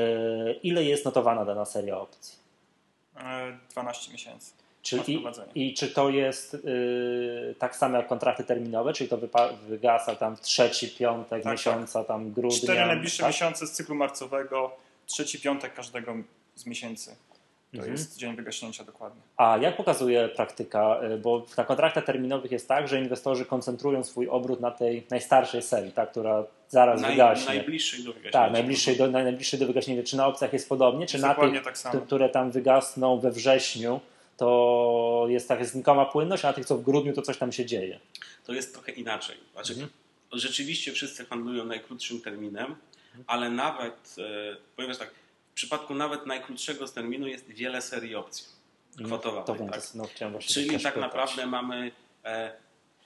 [0.64, 2.40] ile jest notowana dana seria opcji?
[3.20, 4.65] E, 12 miesięcy.
[4.86, 5.24] Czy, i.
[5.56, 9.18] I czy to jest y, tak samo jak kontrakty terminowe, czyli to
[9.68, 12.58] wygasa tam w trzeci piątek Tak, miesiąca, tam grudnia?
[12.60, 13.28] Cztery najbliższe tak?
[13.32, 16.14] miesiące z cyklu marcowego, trzeci piątek każdego
[16.56, 17.16] z miesięcy.
[17.72, 17.92] To Mhm.
[17.92, 19.22] jest dzień wygaśnięcia dokładnie.
[19.38, 24.30] A jak pokazuje praktyka, y, bo na kontraktach terminowych jest tak, że inwestorzy koncentrują swój
[24.30, 27.46] obrót na tej najstarszej serii, ta, która zaraz Naj, wygaśnie.
[27.56, 28.40] najbliższej do wygaśnięcia.
[28.40, 30.04] tak, najbliższej do, najbliższej do wygaśnięcia.
[30.04, 34.00] Czy na opcjach jest podobnie, czy Jest na tych, tak które tam wygasną we wrześniu,
[34.38, 37.66] to jest taka znikoma płynność, a na tych, co w grudniu, to coś tam się
[37.66, 38.00] dzieje.
[38.46, 39.38] To jest trochę inaczej.
[39.54, 39.90] Znaczy, Mhm.
[40.32, 42.76] Rzeczywiście wszyscy handlują najkrótszym terminem,
[43.28, 45.12] ale nawet, e, ponieważ tak,
[45.52, 48.46] w przypadku nawet najkrótszego z terminu jest wiele serii opcji
[49.06, 49.46] kwotowanych.
[49.46, 49.82] To wiem, tak?
[49.96, 50.08] no,
[50.40, 50.96] Czyli tak pytać.
[51.02, 51.92] naprawdę mamy
[52.26, 52.54] e,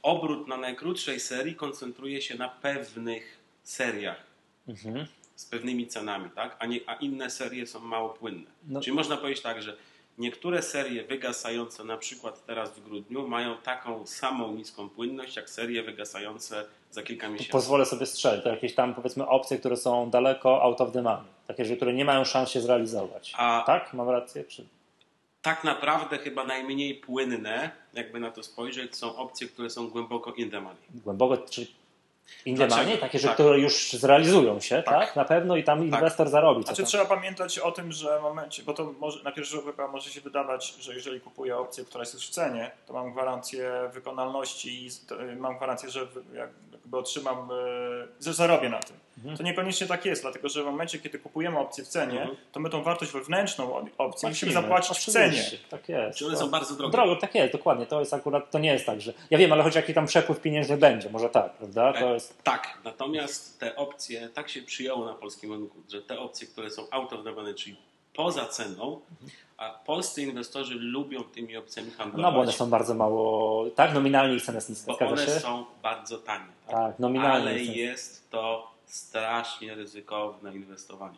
[0.01, 4.23] obrót na najkrótszej serii koncentruje się na pewnych seriach
[4.67, 5.05] Mhm.
[5.35, 6.55] z pewnymi cenami, tak?
[6.59, 8.51] a, nie, a inne serie są mało płynne.
[8.67, 8.81] No.
[8.81, 9.77] Czyli można powiedzieć tak, że
[10.19, 15.83] niektóre serie wygasające na przykład teraz w grudniu mają taką samą niską płynność jak serie
[15.83, 17.51] wygasające za kilka miesięcy.
[17.51, 18.43] Pozwolę sobie strzelić.
[18.43, 21.27] To jakieś tam powiedzmy opcje, które są daleko out of money.
[21.47, 23.33] Takie, że które nie mają szans się zrealizować.
[23.37, 23.93] A Tak?
[23.93, 24.43] Mam rację?
[24.43, 24.65] Czy...
[25.41, 30.51] tak naprawdę chyba najmniej płynne, jakby na to spojrzeć, są opcje, które są głęboko in
[30.51, 30.81] the money.
[30.93, 31.67] Głęboko, czy
[32.45, 32.87] in the Dlaczego?
[32.89, 32.97] money?
[33.01, 33.33] Takie, że Tak.
[33.33, 35.05] które już zrealizują się, tak?
[35.07, 35.15] Tak.
[35.15, 36.63] Na pewno i tam inwestor zarobi.
[36.63, 36.85] Znaczy tam.
[36.85, 40.09] trzeba pamiętać o tym, że w momencie, bo to może, na pierwszy rzut oka może
[40.09, 44.85] się wydawać, że jeżeli kupuję opcję, która jest już w cenie, to mam gwarancję wykonalności
[44.85, 44.89] i
[45.33, 48.95] y, mam gwarancję, że jakby otrzymam, y, że zarobię na tym.
[49.19, 49.37] Mhm.
[49.37, 52.37] To niekoniecznie tak jest, dlatego że w momencie, kiedy kupujemy opcję w cenie, Mhm.
[52.51, 54.51] to my tą wartość wewnętrzną opcji musimy Płacimy.
[54.53, 55.61] zapłacić w Oczywiście, cenie.
[55.69, 56.17] Tak jest.
[56.19, 56.91] Czy one są bardzo drogie?
[56.91, 57.85] Drogo, tak jest, dokładnie.
[57.85, 59.13] To jest akurat, to nie jest tak, że.
[59.29, 61.93] Ja wiem, ale chodzi jaki tam przepływ pieniężny będzie, może tak, prawda?
[61.93, 62.43] To E, jest.
[62.43, 66.87] Tak, natomiast te opcje, tak się przyjęło na polskim rynku, że te opcje, które są
[66.91, 67.75] out of the money, czyli
[68.13, 68.99] poza ceną,
[69.57, 73.65] a polscy inwestorzy lubią tymi opcjami handlować, No bo one są bardzo mało.
[73.75, 75.31] Tak, nominalnie ich cena jest niska, bo one się?
[75.31, 76.45] są bardzo tanie.
[76.67, 76.75] Tak?
[76.75, 77.49] Tak, nominalnie.
[77.49, 81.17] Ale jest to strasznie ryzykowne inwestowanie.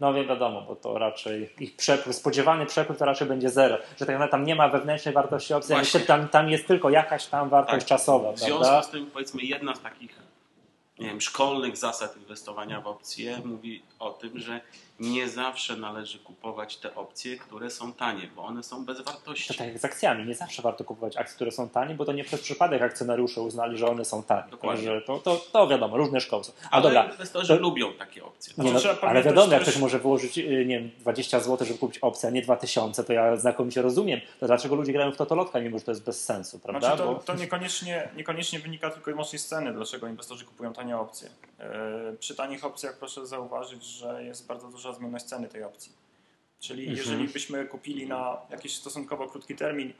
[0.00, 3.76] No wiem, wiadomo, bo to raczej ich przepływ, spodziewany przepływ to raczej będzie zero.
[3.76, 5.76] Że tak naprawdę tam nie ma wewnętrznej wartości opcji,
[6.06, 7.88] tam, tam jest tylko jakaś tam wartość Tak.
[7.98, 8.82] czasowa, W związku prawda?
[8.82, 10.18] z tym, powiedzmy, jedna z takich
[10.98, 14.60] nie wiem, szkolnych zasad inwestowania w opcje mówi o tym, że
[15.00, 19.48] nie zawsze należy kupować te opcje, które są tanie, bo one są bez wartości.
[19.48, 22.12] To tak jak z akcjami, nie zawsze warto kupować akcje, które są tanie, bo to
[22.12, 24.50] nie przez przypadek akcjonariusze uznali, że one są tanie.
[24.50, 24.84] Dokładnie.
[24.84, 26.52] Także to, to, to wiadomo, różne szkoły są.
[26.64, 28.54] A Ale dobra, inwestorzy to- lubią takie opcje.
[28.58, 31.78] Nie, no, trzeba ale wiadomo, jak ktoś może wyłożyć y, nie wiem, 20 zł, żeby
[31.78, 34.20] kupić opcję, a nie 2000, to ja znakomicie rozumiem.
[34.40, 36.80] To dlaczego ludzie grają w totolotka, mimo że to jest bez sensu, prawda?
[36.80, 40.72] Znaczy to, Bo- to niekoniecznie, niekoniecznie wynika tylko i wyłącznie z ceny, dlaczego inwestorzy kupują
[40.72, 41.28] tanie opcje.
[41.58, 45.92] Yy, Przy tanich opcjach proszę zauważyć, że jest bardzo duża zmienność ceny tej opcji.
[46.60, 46.98] Czyli Mhm.
[46.98, 49.92] jeżeli byśmy kupili na jakiś stosunkowo krótki termin,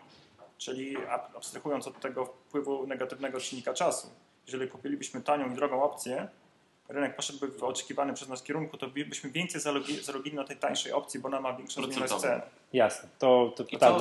[0.58, 4.06] czyli ab- abstrahując od tego wpływu negatywnego czynnika czasu,
[4.46, 6.28] jeżeli kupilibyśmy tanią i drogą opcję,
[6.88, 10.56] rynek poszedłby w oczekiwanym przez nas kierunku, to by- byśmy więcej zarobi- zarobili na tej
[10.56, 12.42] tańszej opcji, bo ona ma większą zmienność ceny.
[12.72, 13.92] Jasne, to, to, I tak,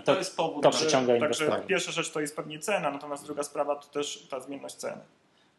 [0.12, 1.66] To, jest powód, to że przyciąga Także inwestorów.
[1.66, 5.00] pierwsza rzecz to jest pewnie cena, natomiast druga sprawa to też ta zmienność ceny.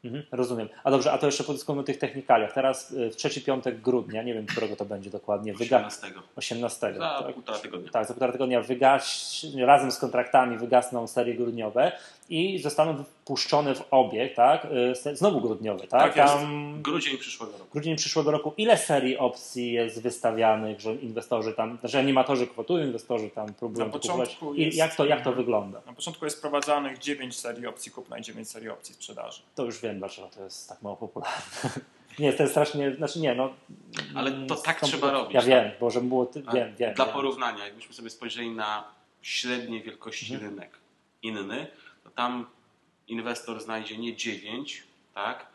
[0.05, 0.69] Mhm, rozumiem.
[0.83, 2.53] A dobrze, a to jeszcze podyskujemy o tych technikaliach.
[2.53, 6.07] Teraz y, w trzeci piątek grudnia, nie wiem, którego to będzie dokładnie, wyga 18.
[6.35, 6.93] 18.
[6.93, 7.33] Za tak?
[7.33, 7.91] półtora tygodnia.
[7.91, 11.91] Tak, za półtora tygodnia wygaś, razem z kontraktami wygasną serie grudniowe
[12.29, 14.67] i zostaną wpuszczone w obieg, tak?
[15.05, 16.01] y, Znowu grudniowe, tak?
[16.01, 16.33] Tak jest.
[16.33, 17.65] Tam Grudzień przyszłego roku.
[17.73, 18.53] grudzień przyszłego roku.
[18.57, 23.91] Ile serii opcji jest wystawianych, że inwestorzy tam, znaczy animatorzy kwotują, inwestorzy tam próbują Na
[23.93, 24.17] kupować?
[24.29, 25.81] początku I jest- jak to, jak to wygląda?
[25.85, 29.41] Na początku jest wprowadzanych 9 serii opcji kupna i 9 serii opcji sprzedaży.
[29.55, 31.41] To już wiem, dlaczego to jest tak mało popularne.
[32.19, 33.49] Nie, to jest strasznie, znaczy nie, no.
[34.15, 35.49] Ale to tak skąd- trzeba robić, Ja tak?
[35.49, 36.93] wiem, bo żeby było, ty, wiem, wiem.
[36.93, 37.13] Dla wiem.
[37.13, 38.83] porównania, jakbyśmy sobie spojrzeli na
[39.21, 40.51] średniej wielkości Mhm.
[40.51, 40.71] rynek
[41.23, 41.67] inny,
[42.07, 42.45] to tam
[43.07, 44.83] inwestor znajdzie nie 9,
[45.15, 45.45] tak,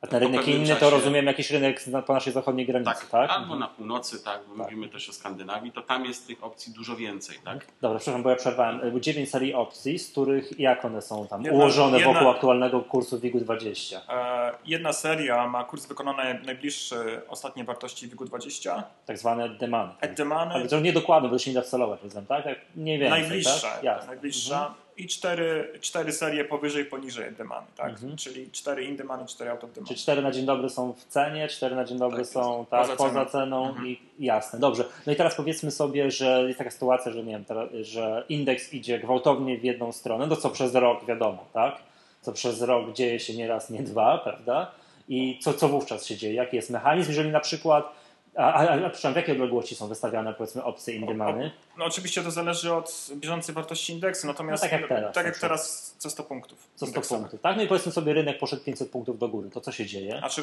[0.00, 3.08] A ten rynek inny to czasie- rozumiem jakiś rynek po naszej zachodniej granicy, tak?
[3.10, 6.72] Tak, albo na północy, tak, bo mówimy też o Skandynawii, to tam jest tych opcji
[6.72, 7.66] dużo więcej, tak?
[7.80, 8.80] Dobra, przepraszam, bo ja przerwałem.
[8.80, 12.80] Było 9 serii opcji, z których jak one są tam Jedna- ułożone jedna- wokół aktualnego
[12.80, 14.00] kursu WIG-20?
[14.08, 18.82] E, Jedna seria ma kurs wykonany najbliższy ostatniej wartości WIG-20.
[19.06, 19.92] Tak zwane demany.
[20.00, 22.44] Ale Edemany to nie dokładnie, bo to się nie da wcelować, rozumiem, tak?
[22.76, 24.06] Mniej więcej, najbliższa, tak?
[24.06, 27.90] Najbliższa i cztery, cztery serie powyżej, poniżej Edemany, tak?
[27.90, 28.16] Mhm.
[28.16, 29.88] Czyli cztery indemany, cztery out of demany.
[29.88, 32.80] Czyli cztery na dzień dobry są w cenie, cztery na dzień dobry Tak są tak,
[32.80, 33.26] Poza poza, ceną.
[33.30, 33.86] ceną Mhm.
[33.88, 34.84] i jasne, dobrze.
[35.06, 37.44] No i teraz powiedzmy sobie, że jest taka sytuacja, że nie wiem,
[37.82, 41.76] że indeks idzie gwałtownie w jedną stronę, no co przez rok wiadomo, tak?
[42.20, 44.70] Co przez rok dzieje się nie raz, nie dwa, prawda?
[45.08, 46.34] I co, co wówczas się dzieje?
[46.34, 48.00] Jaki jest mechanizm, jeżeli na przykład
[48.36, 51.50] a, a, a przepraszam, w jakiej odległości są wystawiane powiedzmy opcje indymany?
[51.80, 55.38] No oczywiście to zależy od bieżącej wartości indeksu, natomiast No tak jak teraz, tak jak
[55.38, 56.58] teraz co 100 punktów.
[56.74, 57.20] Co 100 indeksowych.
[57.22, 57.56] punktów, tak?
[57.56, 60.18] No i powiedzmy sobie rynek poszedł 500 punktów do góry, to co się dzieje?
[60.18, 60.40] Znaczy,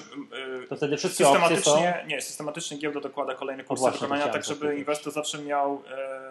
[0.64, 1.56] y, To wtedy wszystkie opcje są...
[1.56, 5.84] systematycznie, nie, systematycznie giełda dokłada kolejny kurs wykonania, tak żeby inwestor zawsze miał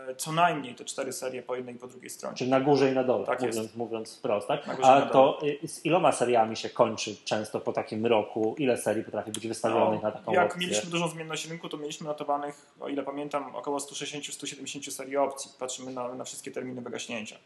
[0.09, 2.37] e, co najmniej te cztery serie po jednej i po drugiej stronie.
[2.37, 3.77] Czyli na górze i na dole, Tak mówiąc, jest.
[3.77, 4.49] mówiąc wprost.
[4.49, 4.61] Tak?
[4.83, 8.55] A to y, z iloma seriami się kończy często po takim roku?
[8.59, 10.61] Ile serii potrafi być wystawionych na taką No, jak opcję?
[10.69, 15.51] mieliśmy dużą zmienność rynku, to mieliśmy notowanych, o ile pamiętam, około 160-170 serii opcji.
[15.59, 17.37] Patrzymy na, na wszystkie terminy wygaśnięcia.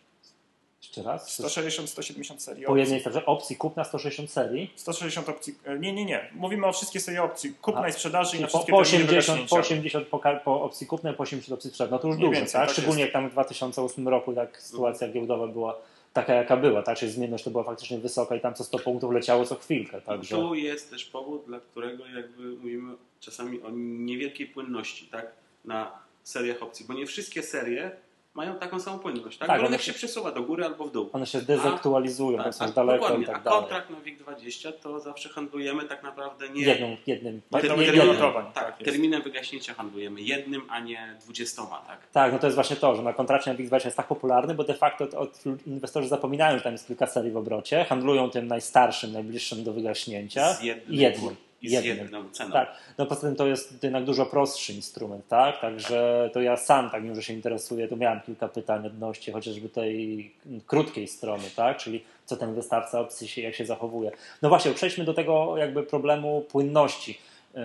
[0.82, 1.40] Jeszcze raz?
[1.40, 2.80] 160-170 serii Po opcji.
[2.80, 4.70] jednej stronie opcji kupna 160 serii?
[4.76, 5.54] 160 opcji.
[5.64, 6.30] e, Nie, nie, nie.
[6.34, 7.54] Mówimy o wszystkie serie opcji.
[7.62, 9.74] Kupna A, i sprzedaży i Czyli na po, wszystkie po terminy 80, po, wygaśnięcia.
[9.74, 11.92] 80 po, po opcji kupnej, po 80 opcji sprzedaży.
[11.92, 12.62] No to już dużo, więcej, tak?
[12.66, 13.14] tak Szczególnie jest.
[13.14, 15.78] jak tam w 2008 roku tak sytuacja giełdowa była
[16.12, 16.98] taka jaka była, tak?
[16.98, 20.36] Czyli zmienność to była faktycznie wysoka i tam co 100 punktów leciało co chwilkę, także...
[20.36, 25.32] Tu jest też powód, dla którego jakby mówimy czasami o niewielkiej płynności, tak?
[25.64, 25.92] Na
[26.30, 27.90] seriach opcji, bo nie wszystkie serie
[28.34, 29.48] mają taką samą płynność, tak?
[29.48, 31.10] Tak, one rynek się przesuwa do góry albo w dół.
[31.12, 33.60] One się dezaktualizują, Tak, tak, są a, daleko dokładnie, i tak a dalej.
[33.60, 38.32] kontrakt na WIG20 to zawsze handlujemy tak naprawdę nie Jedną, jednym, Jedną- jednym, jedną jednym.
[38.32, 42.06] tak, tak terminem wygaśnięcia handlujemy jednym, a nie dwudziestoma, tak?
[42.12, 44.64] Tak, no to jest właśnie to, że na kontrakcie na Big jest tak popularny, bo
[44.64, 48.46] de facto od, od inwestorzy zapominają, że tam jest kilka serii w obrocie, handlują tym
[48.46, 51.36] najstarszym, najbliższym do wygaśnięcia Z jednym, jednym.
[51.62, 51.98] I z jednym.
[51.98, 52.52] jedną ceną.
[52.52, 55.60] Tak, no poza tym to jest jednak dużo prostszy instrument, tak?
[55.60, 59.68] Także to ja sam, tak mimo że się interesuję, to miałem kilka pytań odnośnie chociażby
[59.68, 60.30] tej
[60.66, 61.76] krótkiej strony, tak?
[61.76, 64.10] Czyli co ten wystawca opcji się, jak się zachowuje.
[64.42, 67.18] No właśnie, przejdźmy do tego jakby problemu płynności.
[67.54, 67.60] Yy,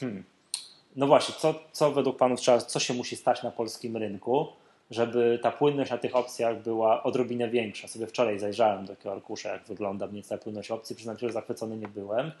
[0.00, 0.24] hmm.
[0.96, 4.46] No właśnie, co, co według Panów trzeba, co się musi stać na polskim rynku,
[4.90, 7.88] żeby ta płynność na tych opcjach była odrobinę większa.
[7.88, 11.32] Sobie wczoraj zajrzałem do takiego arkusza, jak wygląda mniej ta płynność opcji, przyznam się, że
[11.32, 12.32] zachwycony nie byłem.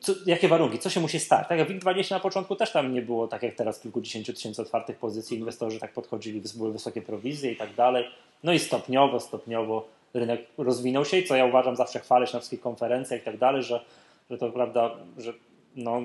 [0.00, 0.78] Co, jakie warunki?
[0.78, 1.48] Co się musi stać?
[1.48, 4.96] Tak jak WIG20 na początku też tam nie było, tak jak teraz, kilkudziesięciu tysięcy otwartych
[4.96, 8.04] pozycji, inwestorzy tak podchodzili, były wysokie prowizje i tak dalej.
[8.42, 12.38] No i stopniowo, stopniowo rynek rozwinął się i co ja uważam, zawsze chwalę się na
[12.38, 13.84] wszystkich konferencjach i tak dalej, że,
[14.30, 15.32] że to prawda, że
[15.76, 16.02] no,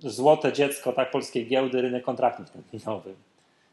[0.00, 3.16] złote dziecko tak polskiej giełdy, rynek kontraktów terminowych.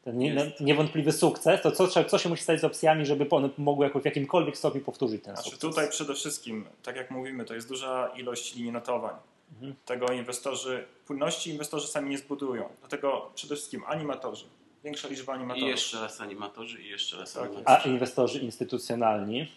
[0.03, 3.89] Ten nie, niewątpliwy sukces, to co, co się musi stać z opcjami, żeby one mogły
[3.89, 5.69] w jakimkolwiek stopniu powtórzyć ten Znaczy sukces?
[5.69, 9.15] tutaj przede wszystkim, tak jak mówimy, to jest duża ilość linii notowań.
[9.53, 9.75] Mhm.
[9.85, 12.69] Tego inwestorzy, płynności inwestorzy sami nie zbudują.
[12.79, 14.45] Dlatego przede wszystkim animatorzy.
[14.83, 15.69] Większa liczba I animatorów.
[15.69, 17.77] jeszcze raz animatorzy, i jeszcze raz Tak animatorzy.
[17.77, 19.51] A inwestorzy instytucjonalni,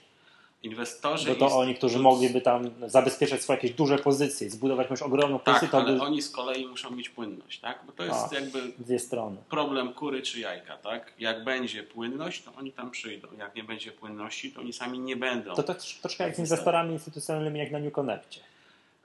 [0.62, 5.02] Inwestorzy bo to instytuc- oni, którzy mogliby tam zabezpieczać swoje jakieś duże pozycje, zbudować jakąś
[5.02, 7.80] ogromną pozycję, Tak, to ale by oni z kolei muszą mieć płynność, tak?
[7.86, 8.34] Bo to jest A.
[8.34, 9.36] jakby dwie strony.
[9.50, 11.12] problem kury czy jajka, tak?
[11.18, 13.28] Jak będzie płynność, to oni tam przyjdą.
[13.38, 15.54] Jak nie będzie płynności, to oni sami nie będą.
[15.54, 18.40] To, to troszkę jak z inwestorami instytucjonalnymi, jak na New Connectie.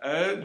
[0.02, 0.38] E,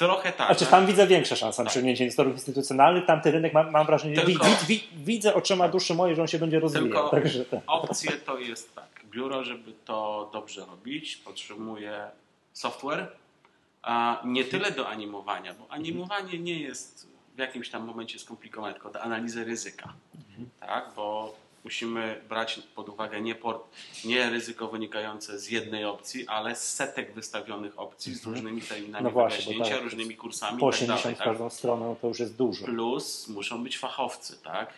[0.00, 0.46] trochę tak.
[0.46, 4.44] Znaczy tam widzę większe szanse na przyjęcie inwestorów instytucjonalnych, tamty rynek mam, mam wrażenie, Tylko-
[4.44, 6.88] wi, wi, wi, widzę oczyma duszy mojej, że on się będzie rozwijał.
[6.88, 7.60] Tylko- Także tak.
[7.66, 9.04] Opcje to jest tak.
[9.10, 12.04] Biuro, żeby to dobrze robić, potrzebuje
[12.52, 13.06] software,
[13.82, 18.90] a nie tyle do animowania, bo animowanie nie jest w jakimś tam momencie skomplikowane, tylko
[18.90, 19.92] do analizy ryzyka.
[20.60, 23.62] Tak, bo musimy brać pod uwagę nie, port,
[24.04, 29.10] nie ryzyko wynikające z jednej opcji, ale z setek wystawionych opcji z różnymi terminami No
[29.10, 29.82] właśnie, tak.
[29.82, 31.14] różnymi kursami po i tak 80 dalej.
[31.14, 31.26] w Tak?
[31.28, 32.64] każdą stronę, no to już jest dużo.
[32.66, 34.72] Plus muszą być fachowcy, tak?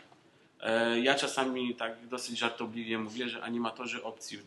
[0.60, 4.44] E, Ja czasami tak dosyć żartobliwie mówię, że animatorzy opcji w,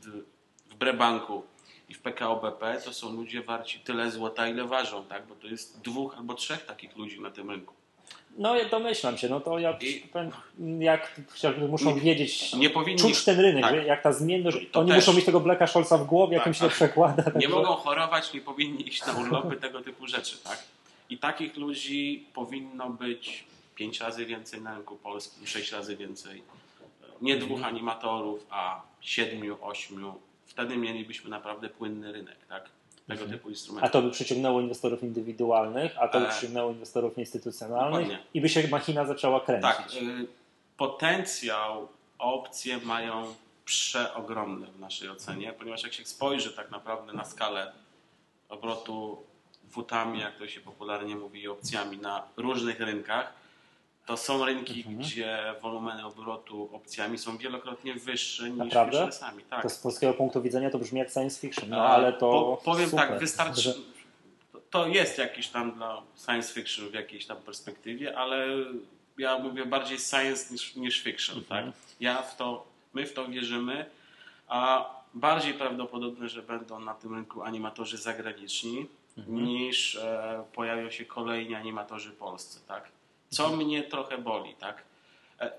[0.70, 1.44] w Brebanku
[1.90, 5.28] i w PKO BP to są ludzie warci tyle złota, ile ważą, tak?
[5.28, 7.74] Bo to jest dwóch albo trzech takich ludzi na tym rynku.
[8.38, 10.04] No ja domyślam się, no to ja I-
[10.80, 11.22] jak
[11.70, 13.76] muszą Nie- wiedzieć, nie powinni- czuć ten rynek, tak.
[13.76, 14.96] że jak ta zmienność, To oni też.
[14.98, 16.76] muszą mieć tego Blacka Scholza w głowie, jak Tak, im się to tak.
[16.76, 17.24] przekłada.
[17.26, 20.64] Nie także- mogą chorować, nie powinni iść na urlopy, tego typu rzeczy, tak?
[21.10, 23.44] I takich ludzi powinno być
[23.76, 26.42] pięć razy więcej na rynku polskim, sześć razy więcej.
[27.22, 30.14] Nie dwóch animatorów, a siedmiu, ośmiu.
[30.46, 32.70] Wtedy mielibyśmy naprawdę płynny rynek, tak?
[33.08, 33.40] Tego Mhm.
[33.40, 33.90] typu instrumentów.
[33.90, 38.20] A to by przyciągnęło inwestorów indywidualnych, a to by E, przyciągnęło inwestorów instytucjonalnych dokładnie.
[38.34, 39.72] i by się machina zaczęła kręcić.
[39.72, 40.28] Tak, y,
[40.78, 41.88] potencjał
[42.20, 47.72] opcje mają przeogromny w naszej ocenie, ponieważ jak się spojrzy tak naprawdę na skalę
[48.50, 49.24] obrotu
[49.72, 53.34] wutami, jak to się popularnie mówi, opcjami na różnych rynkach,
[54.06, 54.98] to są rynki, Mhm.
[54.98, 58.92] gdzie wolumeny obrotu opcjami są wielokrotnie wyższe niż Naprawdę?
[58.98, 59.44] futuresami.
[59.44, 59.62] Tak.
[59.64, 62.62] To z polskiego punktu widzenia to brzmi jak science fiction, no A, ale to po,
[62.66, 63.08] powiem super.
[63.10, 63.62] tak, wystarczy.
[63.62, 63.86] Że- to-
[64.70, 68.48] To jest jakiś tam dla science fiction w jakiejś tam perspektywie, ale
[69.18, 71.38] ja mówię bardziej science niż, niż fiction.
[71.38, 71.66] Mhm.
[71.66, 71.74] Tak?
[72.00, 73.86] Ja w to, my w to wierzymy,
[74.48, 78.86] a bardziej prawdopodobne, że będą na tym rynku animatorzy zagraniczni
[79.18, 79.46] Mhm.
[79.46, 82.60] niż e, pojawią się kolejni animatorzy polscy.
[82.68, 82.84] Tak?
[83.30, 84.56] Co mnie trochę boli.
[84.56, 84.84] Tak?
[85.40, 85.52] E,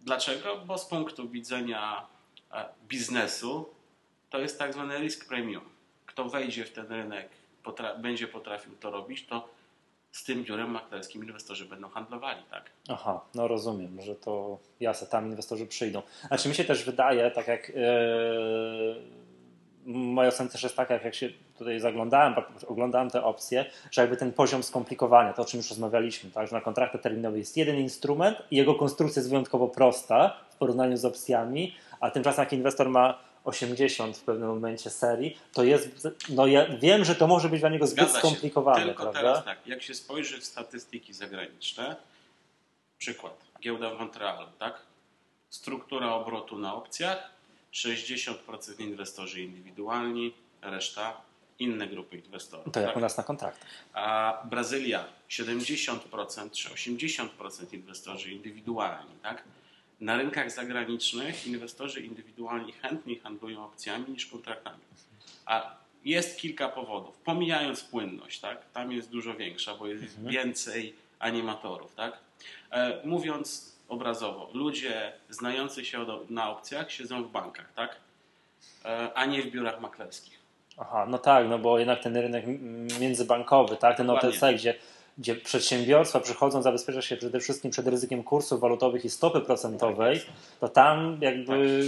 [0.00, 0.56] dlaczego?
[0.56, 2.06] Bo z punktu widzenia
[2.52, 3.68] e, biznesu
[4.30, 5.64] to jest tak zwany risk premium.
[6.06, 7.28] Kto wejdzie w ten rynek,
[7.64, 9.48] potra- będzie potrafił to robić, to
[10.12, 12.70] z tym biurem maklerskim inwestorzy będą handlowali, tak?
[12.88, 16.02] Aha, no rozumiem, że to jasne, tam inwestorzy przyjdą.
[16.28, 17.74] Znaczy mi się też wydaje, tak jak yy,
[19.86, 22.34] moja ocena też jest taka, jak się tutaj zaglądałem,
[22.66, 26.56] oglądałem te opcje, że jakby ten poziom skomplikowania, to o czym już rozmawialiśmy, tak, że
[26.56, 31.04] na kontraktach terminowych jest jeden instrument i jego konstrukcja jest wyjątkowo prosta w porównaniu z
[31.04, 36.66] opcjami, a tymczasem jak inwestor ma 80 w pewnym momencie serii, to jest, no ja
[36.78, 38.26] wiem, że to może być dla niego zbyt Zgadza się.
[38.26, 39.20] skomplikowane, Tylko prawda?
[39.20, 41.96] teraz tak, jak się spojrzy w statystyki zagraniczne,
[42.98, 44.82] przykład, giełda w Montrealu, tak?
[45.50, 47.30] Struktura obrotu na opcjach,
[47.72, 48.34] 60%
[48.80, 51.20] inwestorzy indywidualni, reszta
[51.58, 52.72] inne grupy inwestorów.
[52.74, 52.96] To jak tak?
[52.96, 53.68] u nas na kontraktach.
[53.92, 57.28] A Brazylia 70% czy 80%
[57.74, 59.44] inwestorzy indywidualni, tak?
[60.00, 64.78] Na rynkach zagranicznych inwestorzy indywidualni chętniej handlują opcjami niż kontraktami.
[65.46, 67.16] A jest kilka powodów.
[67.16, 68.70] Pomijając płynność, tak?
[68.72, 72.18] Tam jest dużo większa, bo jest więcej animatorów, tak?
[72.70, 77.96] E, mówiąc obrazowo, ludzie znający się na opcjach siedzą w bankach, tak?
[78.84, 80.35] E, a nie w biurach maklerskich.
[80.76, 82.44] Aha, no tak, no bo jednak ten rynek
[83.00, 84.28] międzybankowy, tak, ten Dokładnie.
[84.30, 84.74] OTC, gdzie,
[85.18, 90.20] gdzie przedsiębiorstwa przychodzą zabezpieczać się przede wszystkim przed ryzykiem kursów walutowych i stopy procentowej,
[90.60, 91.82] to tam jakby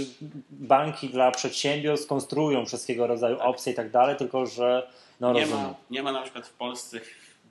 [0.49, 4.87] banki dla przedsiębiorstw konstruują wszystkiego rodzaju opcje i tak dalej, tylko że
[5.19, 5.63] no Nie rozumiem.
[5.63, 6.99] ma, nie ma na przykład w Polsce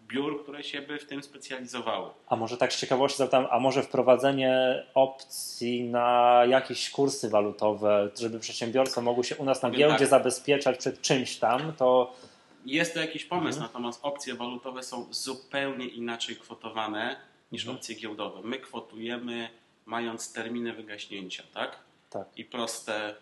[0.09, 2.11] biur, które się by w tym specjalizowały.
[2.29, 8.39] A może tak z ciekawości zapytam, a może wprowadzenie opcji na jakieś kursy walutowe, żeby
[8.41, 10.09] przedsiębiorstwa mogły się u nas na Powiem giełdzie tak.
[10.09, 12.15] zabezpieczać przed czymś tam, to
[12.67, 13.63] Jest to jakiś pomysł, Mhm.
[13.63, 17.17] natomiast opcje walutowe są zupełnie inaczej kwotowane
[17.53, 17.77] niż Mhm.
[17.77, 18.41] opcje giełdowe.
[18.45, 19.49] My kwotujemy
[19.87, 21.79] mając terminy wygaśnięcia, tak?
[22.11, 22.27] tak.
[22.37, 23.15] I proste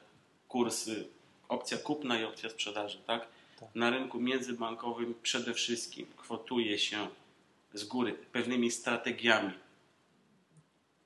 [0.48, 1.08] kursy,
[1.48, 3.28] opcja kupna i opcja sprzedaży, tak?
[3.60, 3.68] Tak.
[3.74, 7.08] Na rynku międzybankowym przede wszystkim kwotuje się
[7.74, 9.52] z góry pewnymi strategiami.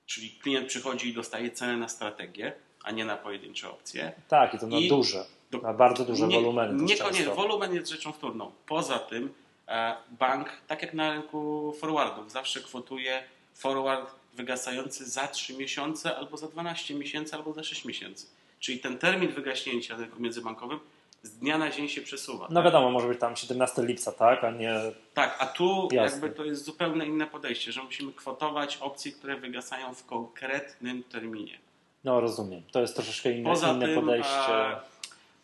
[0.07, 2.53] Czyli klient przychodzi i dostaje cenę na strategię,
[2.85, 4.13] a nie na pojedyncze opcje.
[4.29, 6.83] Tak, i to na I- duże, Do- na bardzo duże nie, wolumeny.
[6.83, 8.53] Niekoniecznie, wolumen jest rzeczą wtórną.
[8.67, 9.35] Poza tym
[9.69, 13.23] e, bank, tak jak na rynku forwardów, zawsze kwotuje
[13.55, 18.27] forward wygasający za 3 miesiące, albo za 12 miesięcy, albo za 6 miesięcy.
[18.61, 20.81] Czyli ten termin wygaśnięcia na rynku międzybankowym
[21.23, 22.47] z dnia na dzień się przesuwa.
[22.51, 22.65] No tak?
[22.65, 24.75] wiadomo, może być tam 17 lipca, tak, a nie...
[25.15, 26.19] Tak, a tu Jasne.
[26.21, 31.59] jakby to jest zupełnie inne podejście, że musimy kwotować opcje, które wygasają w konkretnym terminie.
[32.05, 34.31] No rozumiem, to jest troszeczkę inne, Poza inne tym, podejście.
[34.33, 34.81] a,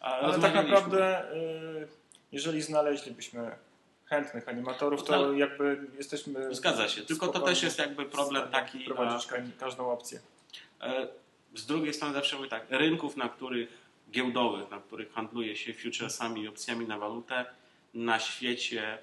[0.00, 1.88] a Ale tak naprawdę, y,
[2.32, 3.50] jeżeli znaleźlibyśmy
[4.04, 6.54] chętnych animatorów, to No, jakby jesteśmy.
[6.54, 10.20] Zgadza się, tylko to też jest jakby problem taki, Prowadzić ka- każdą opcję.
[10.80, 11.08] E,
[11.54, 16.42] Z drugiej strony zawsze mówię tak, rynków, na których giełdowych, na których handluje się futuresami
[16.42, 17.44] i opcjami na walutę,
[17.94, 18.98] na świecie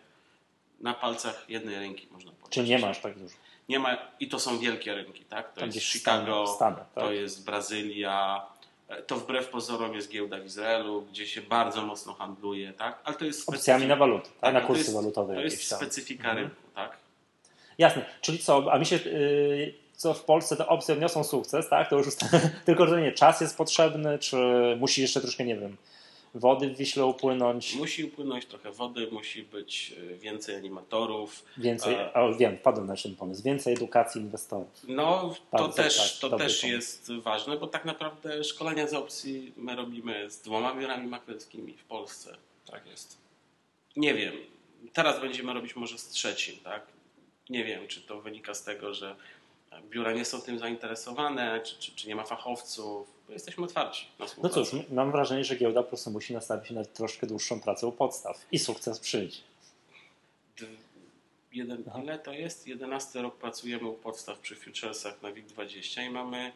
[0.81, 2.53] na palcach jednej ręki można powiedzieć.
[2.53, 3.35] Czy nie masz tak dużo?
[3.69, 5.53] Nie ma, i to są wielkie rynki, tak?
[5.53, 7.03] To Tam jest Chicago, Stanach, Stanach, tak?
[7.03, 8.45] to jest Brazylia,
[8.87, 12.99] e, to wbrew pozorom jest giełda w Izraelu, gdzie się bardzo mocno handluje, tak?
[13.03, 14.39] Ale to jest Opcjami na waluty, tak?
[14.41, 15.79] tak, na to kursy jest- walutowe To jest tam.
[15.79, 16.37] specyfika Mhm.
[16.37, 16.97] rynku, tak?
[17.77, 21.89] Jasne, czyli co, a mi się, yy, co w Polsce te opcje odniosą sukces, tak?
[21.89, 22.07] To już
[22.65, 24.37] tylko, że nie, czas jest potrzebny, czy
[24.79, 25.77] musi jeszcze troszkę, nie wiem,
[26.33, 32.13] wody w Wiśle upłynąć, Musi upłynąć trochę wody, musi być e, więcej animatorów, więcej, A-
[32.13, 34.67] a, wiem, wpadłem na ten pomysł, więcej edukacji inwestorów.
[34.87, 36.67] No, to Bardzo też, tak, to też pomysł.
[36.67, 41.83] jest ważne, bo tak naprawdę szkolenia z opcji my robimy z dwoma biurami maklerskimi w
[41.83, 42.37] Polsce.
[42.71, 43.17] Tak jest.
[43.95, 44.33] Nie wiem,
[44.93, 46.81] teraz będziemy robić może z trzecim, tak?
[47.49, 49.15] Nie wiem, czy to wynika z tego, że
[49.89, 53.07] biura nie są tym zainteresowane, czy, czy, czy nie ma fachowców.
[53.29, 56.85] Jesteśmy otwarci na No cóż, mam wrażenie, że giełda po prostu musi nastawić się na
[56.85, 59.37] troszkę dłuższą pracę u podstaw i sukces przyjdzie.
[60.59, 60.65] D-
[61.53, 61.99] Jeden, Aha.
[62.03, 62.67] ile to jest?
[62.67, 66.51] 11 rok pracujemy u podstaw przy futuresach na WIG20 i mamy,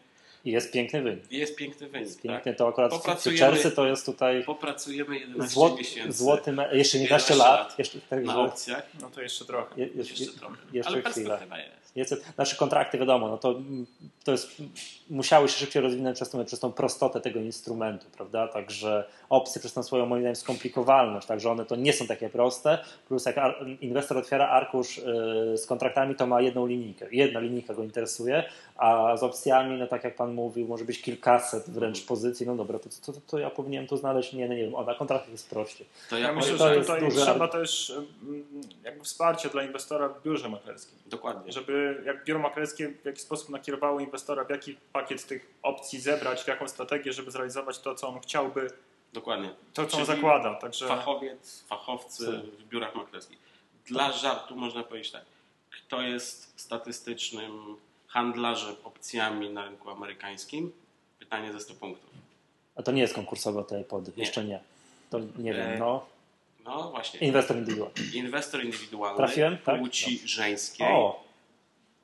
[0.45, 1.31] I jest piękny wynik.
[1.31, 2.07] jest piękny wynik.
[2.07, 2.57] Jest piękny, tak?
[2.57, 7.33] to akurat Popracujemy- futuresy to jest tutaj Popracujemy 11 złot, miesięcy złoty, me- jeszcze 11
[7.33, 7.79] 11 lat, lat.
[7.79, 8.83] jeszcze, tak, na że- opcjach.
[9.01, 9.81] No to jeszcze trochę.
[9.81, 10.55] je, jeszcze, Jeszcze trochę.
[10.73, 11.13] jeszcze Ale chwilę.
[11.29, 11.86] perspektywa jest.
[12.35, 13.55] Znaczy kontrakty wiadomo, no to,
[14.23, 14.51] to jest,
[15.09, 18.47] musiały się szybciej rozwinąć przez tą, przez tą prostotę tego instrumentu, prawda?
[18.47, 22.77] Także opcje przez tą swoją moim zdaniem skomplikowalność, także one to nie są takie proste,
[23.07, 23.35] plus jak
[23.81, 25.03] inwestor otwiera arkusz y,
[25.57, 28.43] z kontraktami, to ma jedną linijkę, jedna linijka go interesuje,
[28.75, 32.79] a z opcjami, no tak jak Pan mówił, może być kilkaset wręcz pozycji, no dobra,
[32.79, 35.31] to, to, to, to ja powinienem tu znaleźć, nie, no nie wiem, o, na kontraktach
[35.31, 35.87] jest prościej.
[36.09, 38.43] To Ja ja myślę, to że tutaj duże- trzeba też mm,
[38.83, 40.97] jakby wsparcie dla inwestora w biurze maklerskim.
[41.05, 41.51] Dokładnie.
[41.51, 46.43] Żeby jak biuro maklerskie w jakiś sposób nakierowało inwestora, w jaki pakiet tych opcji zebrać,
[46.43, 48.67] w jaką strategię, żeby zrealizować to, co on chciałby,
[49.13, 49.49] Dokładnie.
[49.73, 50.55] to, co on Czyli zakłada.
[50.55, 53.37] Także Fachowiec, fachowcy w biurach maklerskich.
[53.85, 55.23] Dla żartu można powiedzieć tak.
[55.69, 57.51] Kto jest statystycznym
[58.07, 60.71] handlarzem opcjami na rynku amerykańskim?
[61.19, 62.09] Pytanie ze 100 punktów.
[62.75, 64.23] A to nie jest konkursowe te pody, Nie.
[64.23, 64.59] jeszcze nie.
[65.09, 66.05] To nie wiem, E, no.
[66.63, 67.19] No właśnie.
[67.19, 67.93] Inwestor indywidualny.
[68.13, 69.57] Inwestor indywidualny Trafiłem?
[69.57, 69.79] Tak?
[69.79, 71.23] płci żeńskiej, O,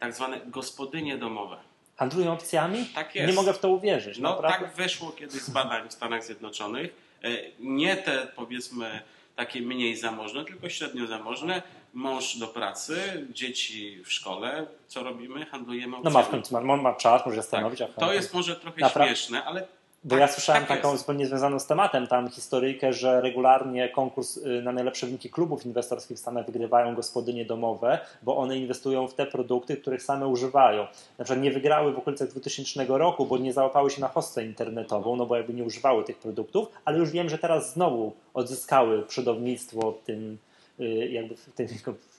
[0.04, 1.58] tak zwane gospodynie domowe.
[1.96, 2.86] handlują opcjami?
[2.96, 3.28] Tak jest.
[3.28, 4.18] Nie mogę w to uwierzyć.
[4.20, 4.58] No naprawdę.
[4.66, 6.96] tak wyszło kiedyś z badań w Stanach Zjednoczonych.
[7.24, 7.30] E,
[7.60, 9.02] Nie te powiedzmy
[9.36, 11.62] takie mniej zamożne, tylko średnio zamożne.
[11.94, 14.66] Mąż do pracy, dzieci w szkole.
[14.88, 15.46] Co robimy?
[15.46, 16.14] Handlujemy No opcjami.
[16.18, 17.44] ma w końcu, ma, ma czas, może tak.
[17.46, 17.82] zastanowić.
[17.82, 17.94] aha.
[17.98, 19.68] To jest może trochę śmieszne, ale
[20.04, 21.02] Bo tak- ja słyszałem tak taką jest.
[21.02, 26.18] zupełnie związaną z tematem, tam historyjkę, że regularnie konkurs y, na najlepsze wyniki klubów inwestorskich
[26.18, 30.88] w Stanach wygrywają gospodynie domowe, bo one inwestują w te produkty, których same używają.
[31.18, 35.16] Na przykład nie wygrały w okolicach 2000 roku, bo nie załapały się na hostę internetową,
[35.16, 39.92] no bo jakby nie używały tych produktów, ale już wiem, że teraz znowu odzyskały przodownictwo
[39.92, 40.38] w tym,
[40.80, 41.68] y, jakby w tym,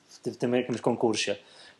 [0.08, 1.36] w tym, w tym jakimś konkursie.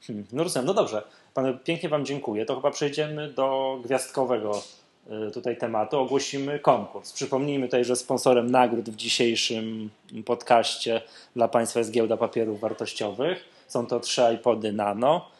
[0.06, 1.02] Hmm, No rozumiem, no dobrze.
[1.34, 2.46] Panu, pięknie Wam dziękuję.
[2.46, 4.62] To chyba przejdziemy do gwiazdkowego
[5.34, 5.98] tutaj tematu.
[5.98, 7.12] Ogłosimy konkurs.
[7.12, 9.90] Przypomnijmy tutaj, że sponsorem nagród w dzisiejszym
[10.26, 11.02] podcaście
[11.36, 13.44] dla Państwa jest Giełda Papierów Wartościowych.
[13.68, 15.30] Są to trzy iPody Nano.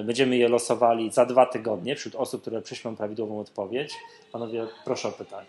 [0.00, 3.94] Y, Będziemy je losowali za dwa tygodnie wśród osób, które przyślą prawidłową odpowiedź.
[4.32, 5.46] Panowie, proszę o pytanie.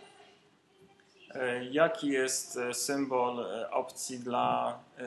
[1.35, 5.03] e, jaki jest e, symbol e, opcji dla e,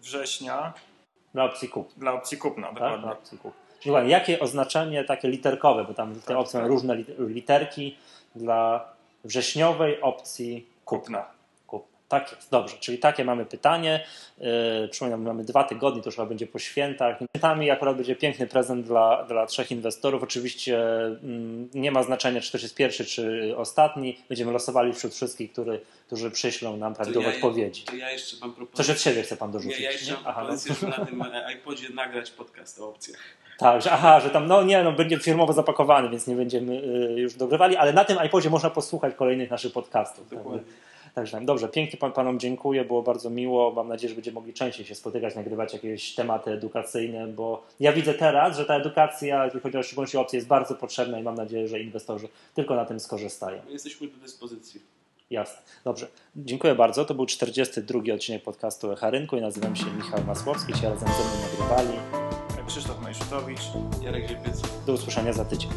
[0.00, 0.72] września,
[1.34, 1.92] Na opcji kup.
[1.96, 2.74] dla opcji kupna, Tak?
[2.74, 3.06] dokładnie.
[3.06, 3.52] Na opcji kup.
[3.86, 6.72] Dokładnie, jakie oznaczenie takie literkowe, bo tam te Tak, opcje mają tak.
[6.72, 7.96] różne lit- literki
[8.34, 8.88] dla
[9.24, 11.18] wrześniowej opcji kupna.
[11.18, 11.36] Kupna.
[11.66, 11.84] Kup.
[12.08, 12.76] Tak jest, dobrze.
[12.80, 14.04] Czyli takie mamy pytanie.
[14.38, 17.16] Yy, przypominam, mamy dwa tygodnie, to już chyba będzie po świętach.
[17.16, 20.22] Świętami akurat będzie piękny prezent dla, dla trzech inwestorów.
[20.22, 24.18] Oczywiście mm, nie ma znaczenia, czy to jest pierwszy, czy ostatni.
[24.28, 27.82] Będziemy losowali wśród wszystkich, który, którzy przyślą nam prawidłowe ja, odpowiedzi.
[27.82, 28.84] To ja jeszcze mam propozycję.
[28.84, 29.80] Coś od siebie chce pan dorzucić?
[29.80, 30.16] ja jeszcze nie?
[30.16, 30.46] mam Aha, no.
[30.46, 31.22] propozycję, żeby na tym
[31.54, 33.20] iPodzie nagrać podcast o opcjach.
[33.58, 36.72] Tak, że aha, że tam, no nie, no będzie firmowo zapakowany, więc nie będziemy
[37.16, 40.30] y, już dogrywali, ale na tym iPodzie można posłuchać kolejnych naszych podcastów.
[40.30, 40.72] Dokładnie.
[41.14, 43.72] Także dobrze, pięknie pan, panom dziękuję, było bardzo miło.
[43.72, 48.14] Mam nadzieję, że będziemy mogli częściej się spotykać, nagrywać jakieś tematy edukacyjne, bo ja widzę
[48.14, 51.68] teraz, że ta edukacja, jeżeli chodzi o szczególności opcje, jest bardzo potrzebna i mam nadzieję,
[51.68, 53.62] że inwestorzy tylko na tym skorzystają.
[53.66, 54.80] My jesteśmy do dyspozycji.
[55.30, 55.62] Jasne.
[55.84, 56.06] Dobrze.
[56.36, 57.04] Dziękuję bardzo.
[57.04, 60.72] To był 42 odcinek podcastu Echa Rynku i nazywam się Michał Masłowski.
[60.72, 62.25] Dzisiaj razem ze mną nagrywali.
[62.66, 63.60] Krzysztof Majszutowicz,
[64.02, 64.62] Jarek Lipiec.
[64.86, 65.70] Do usłyszenia za tydzień.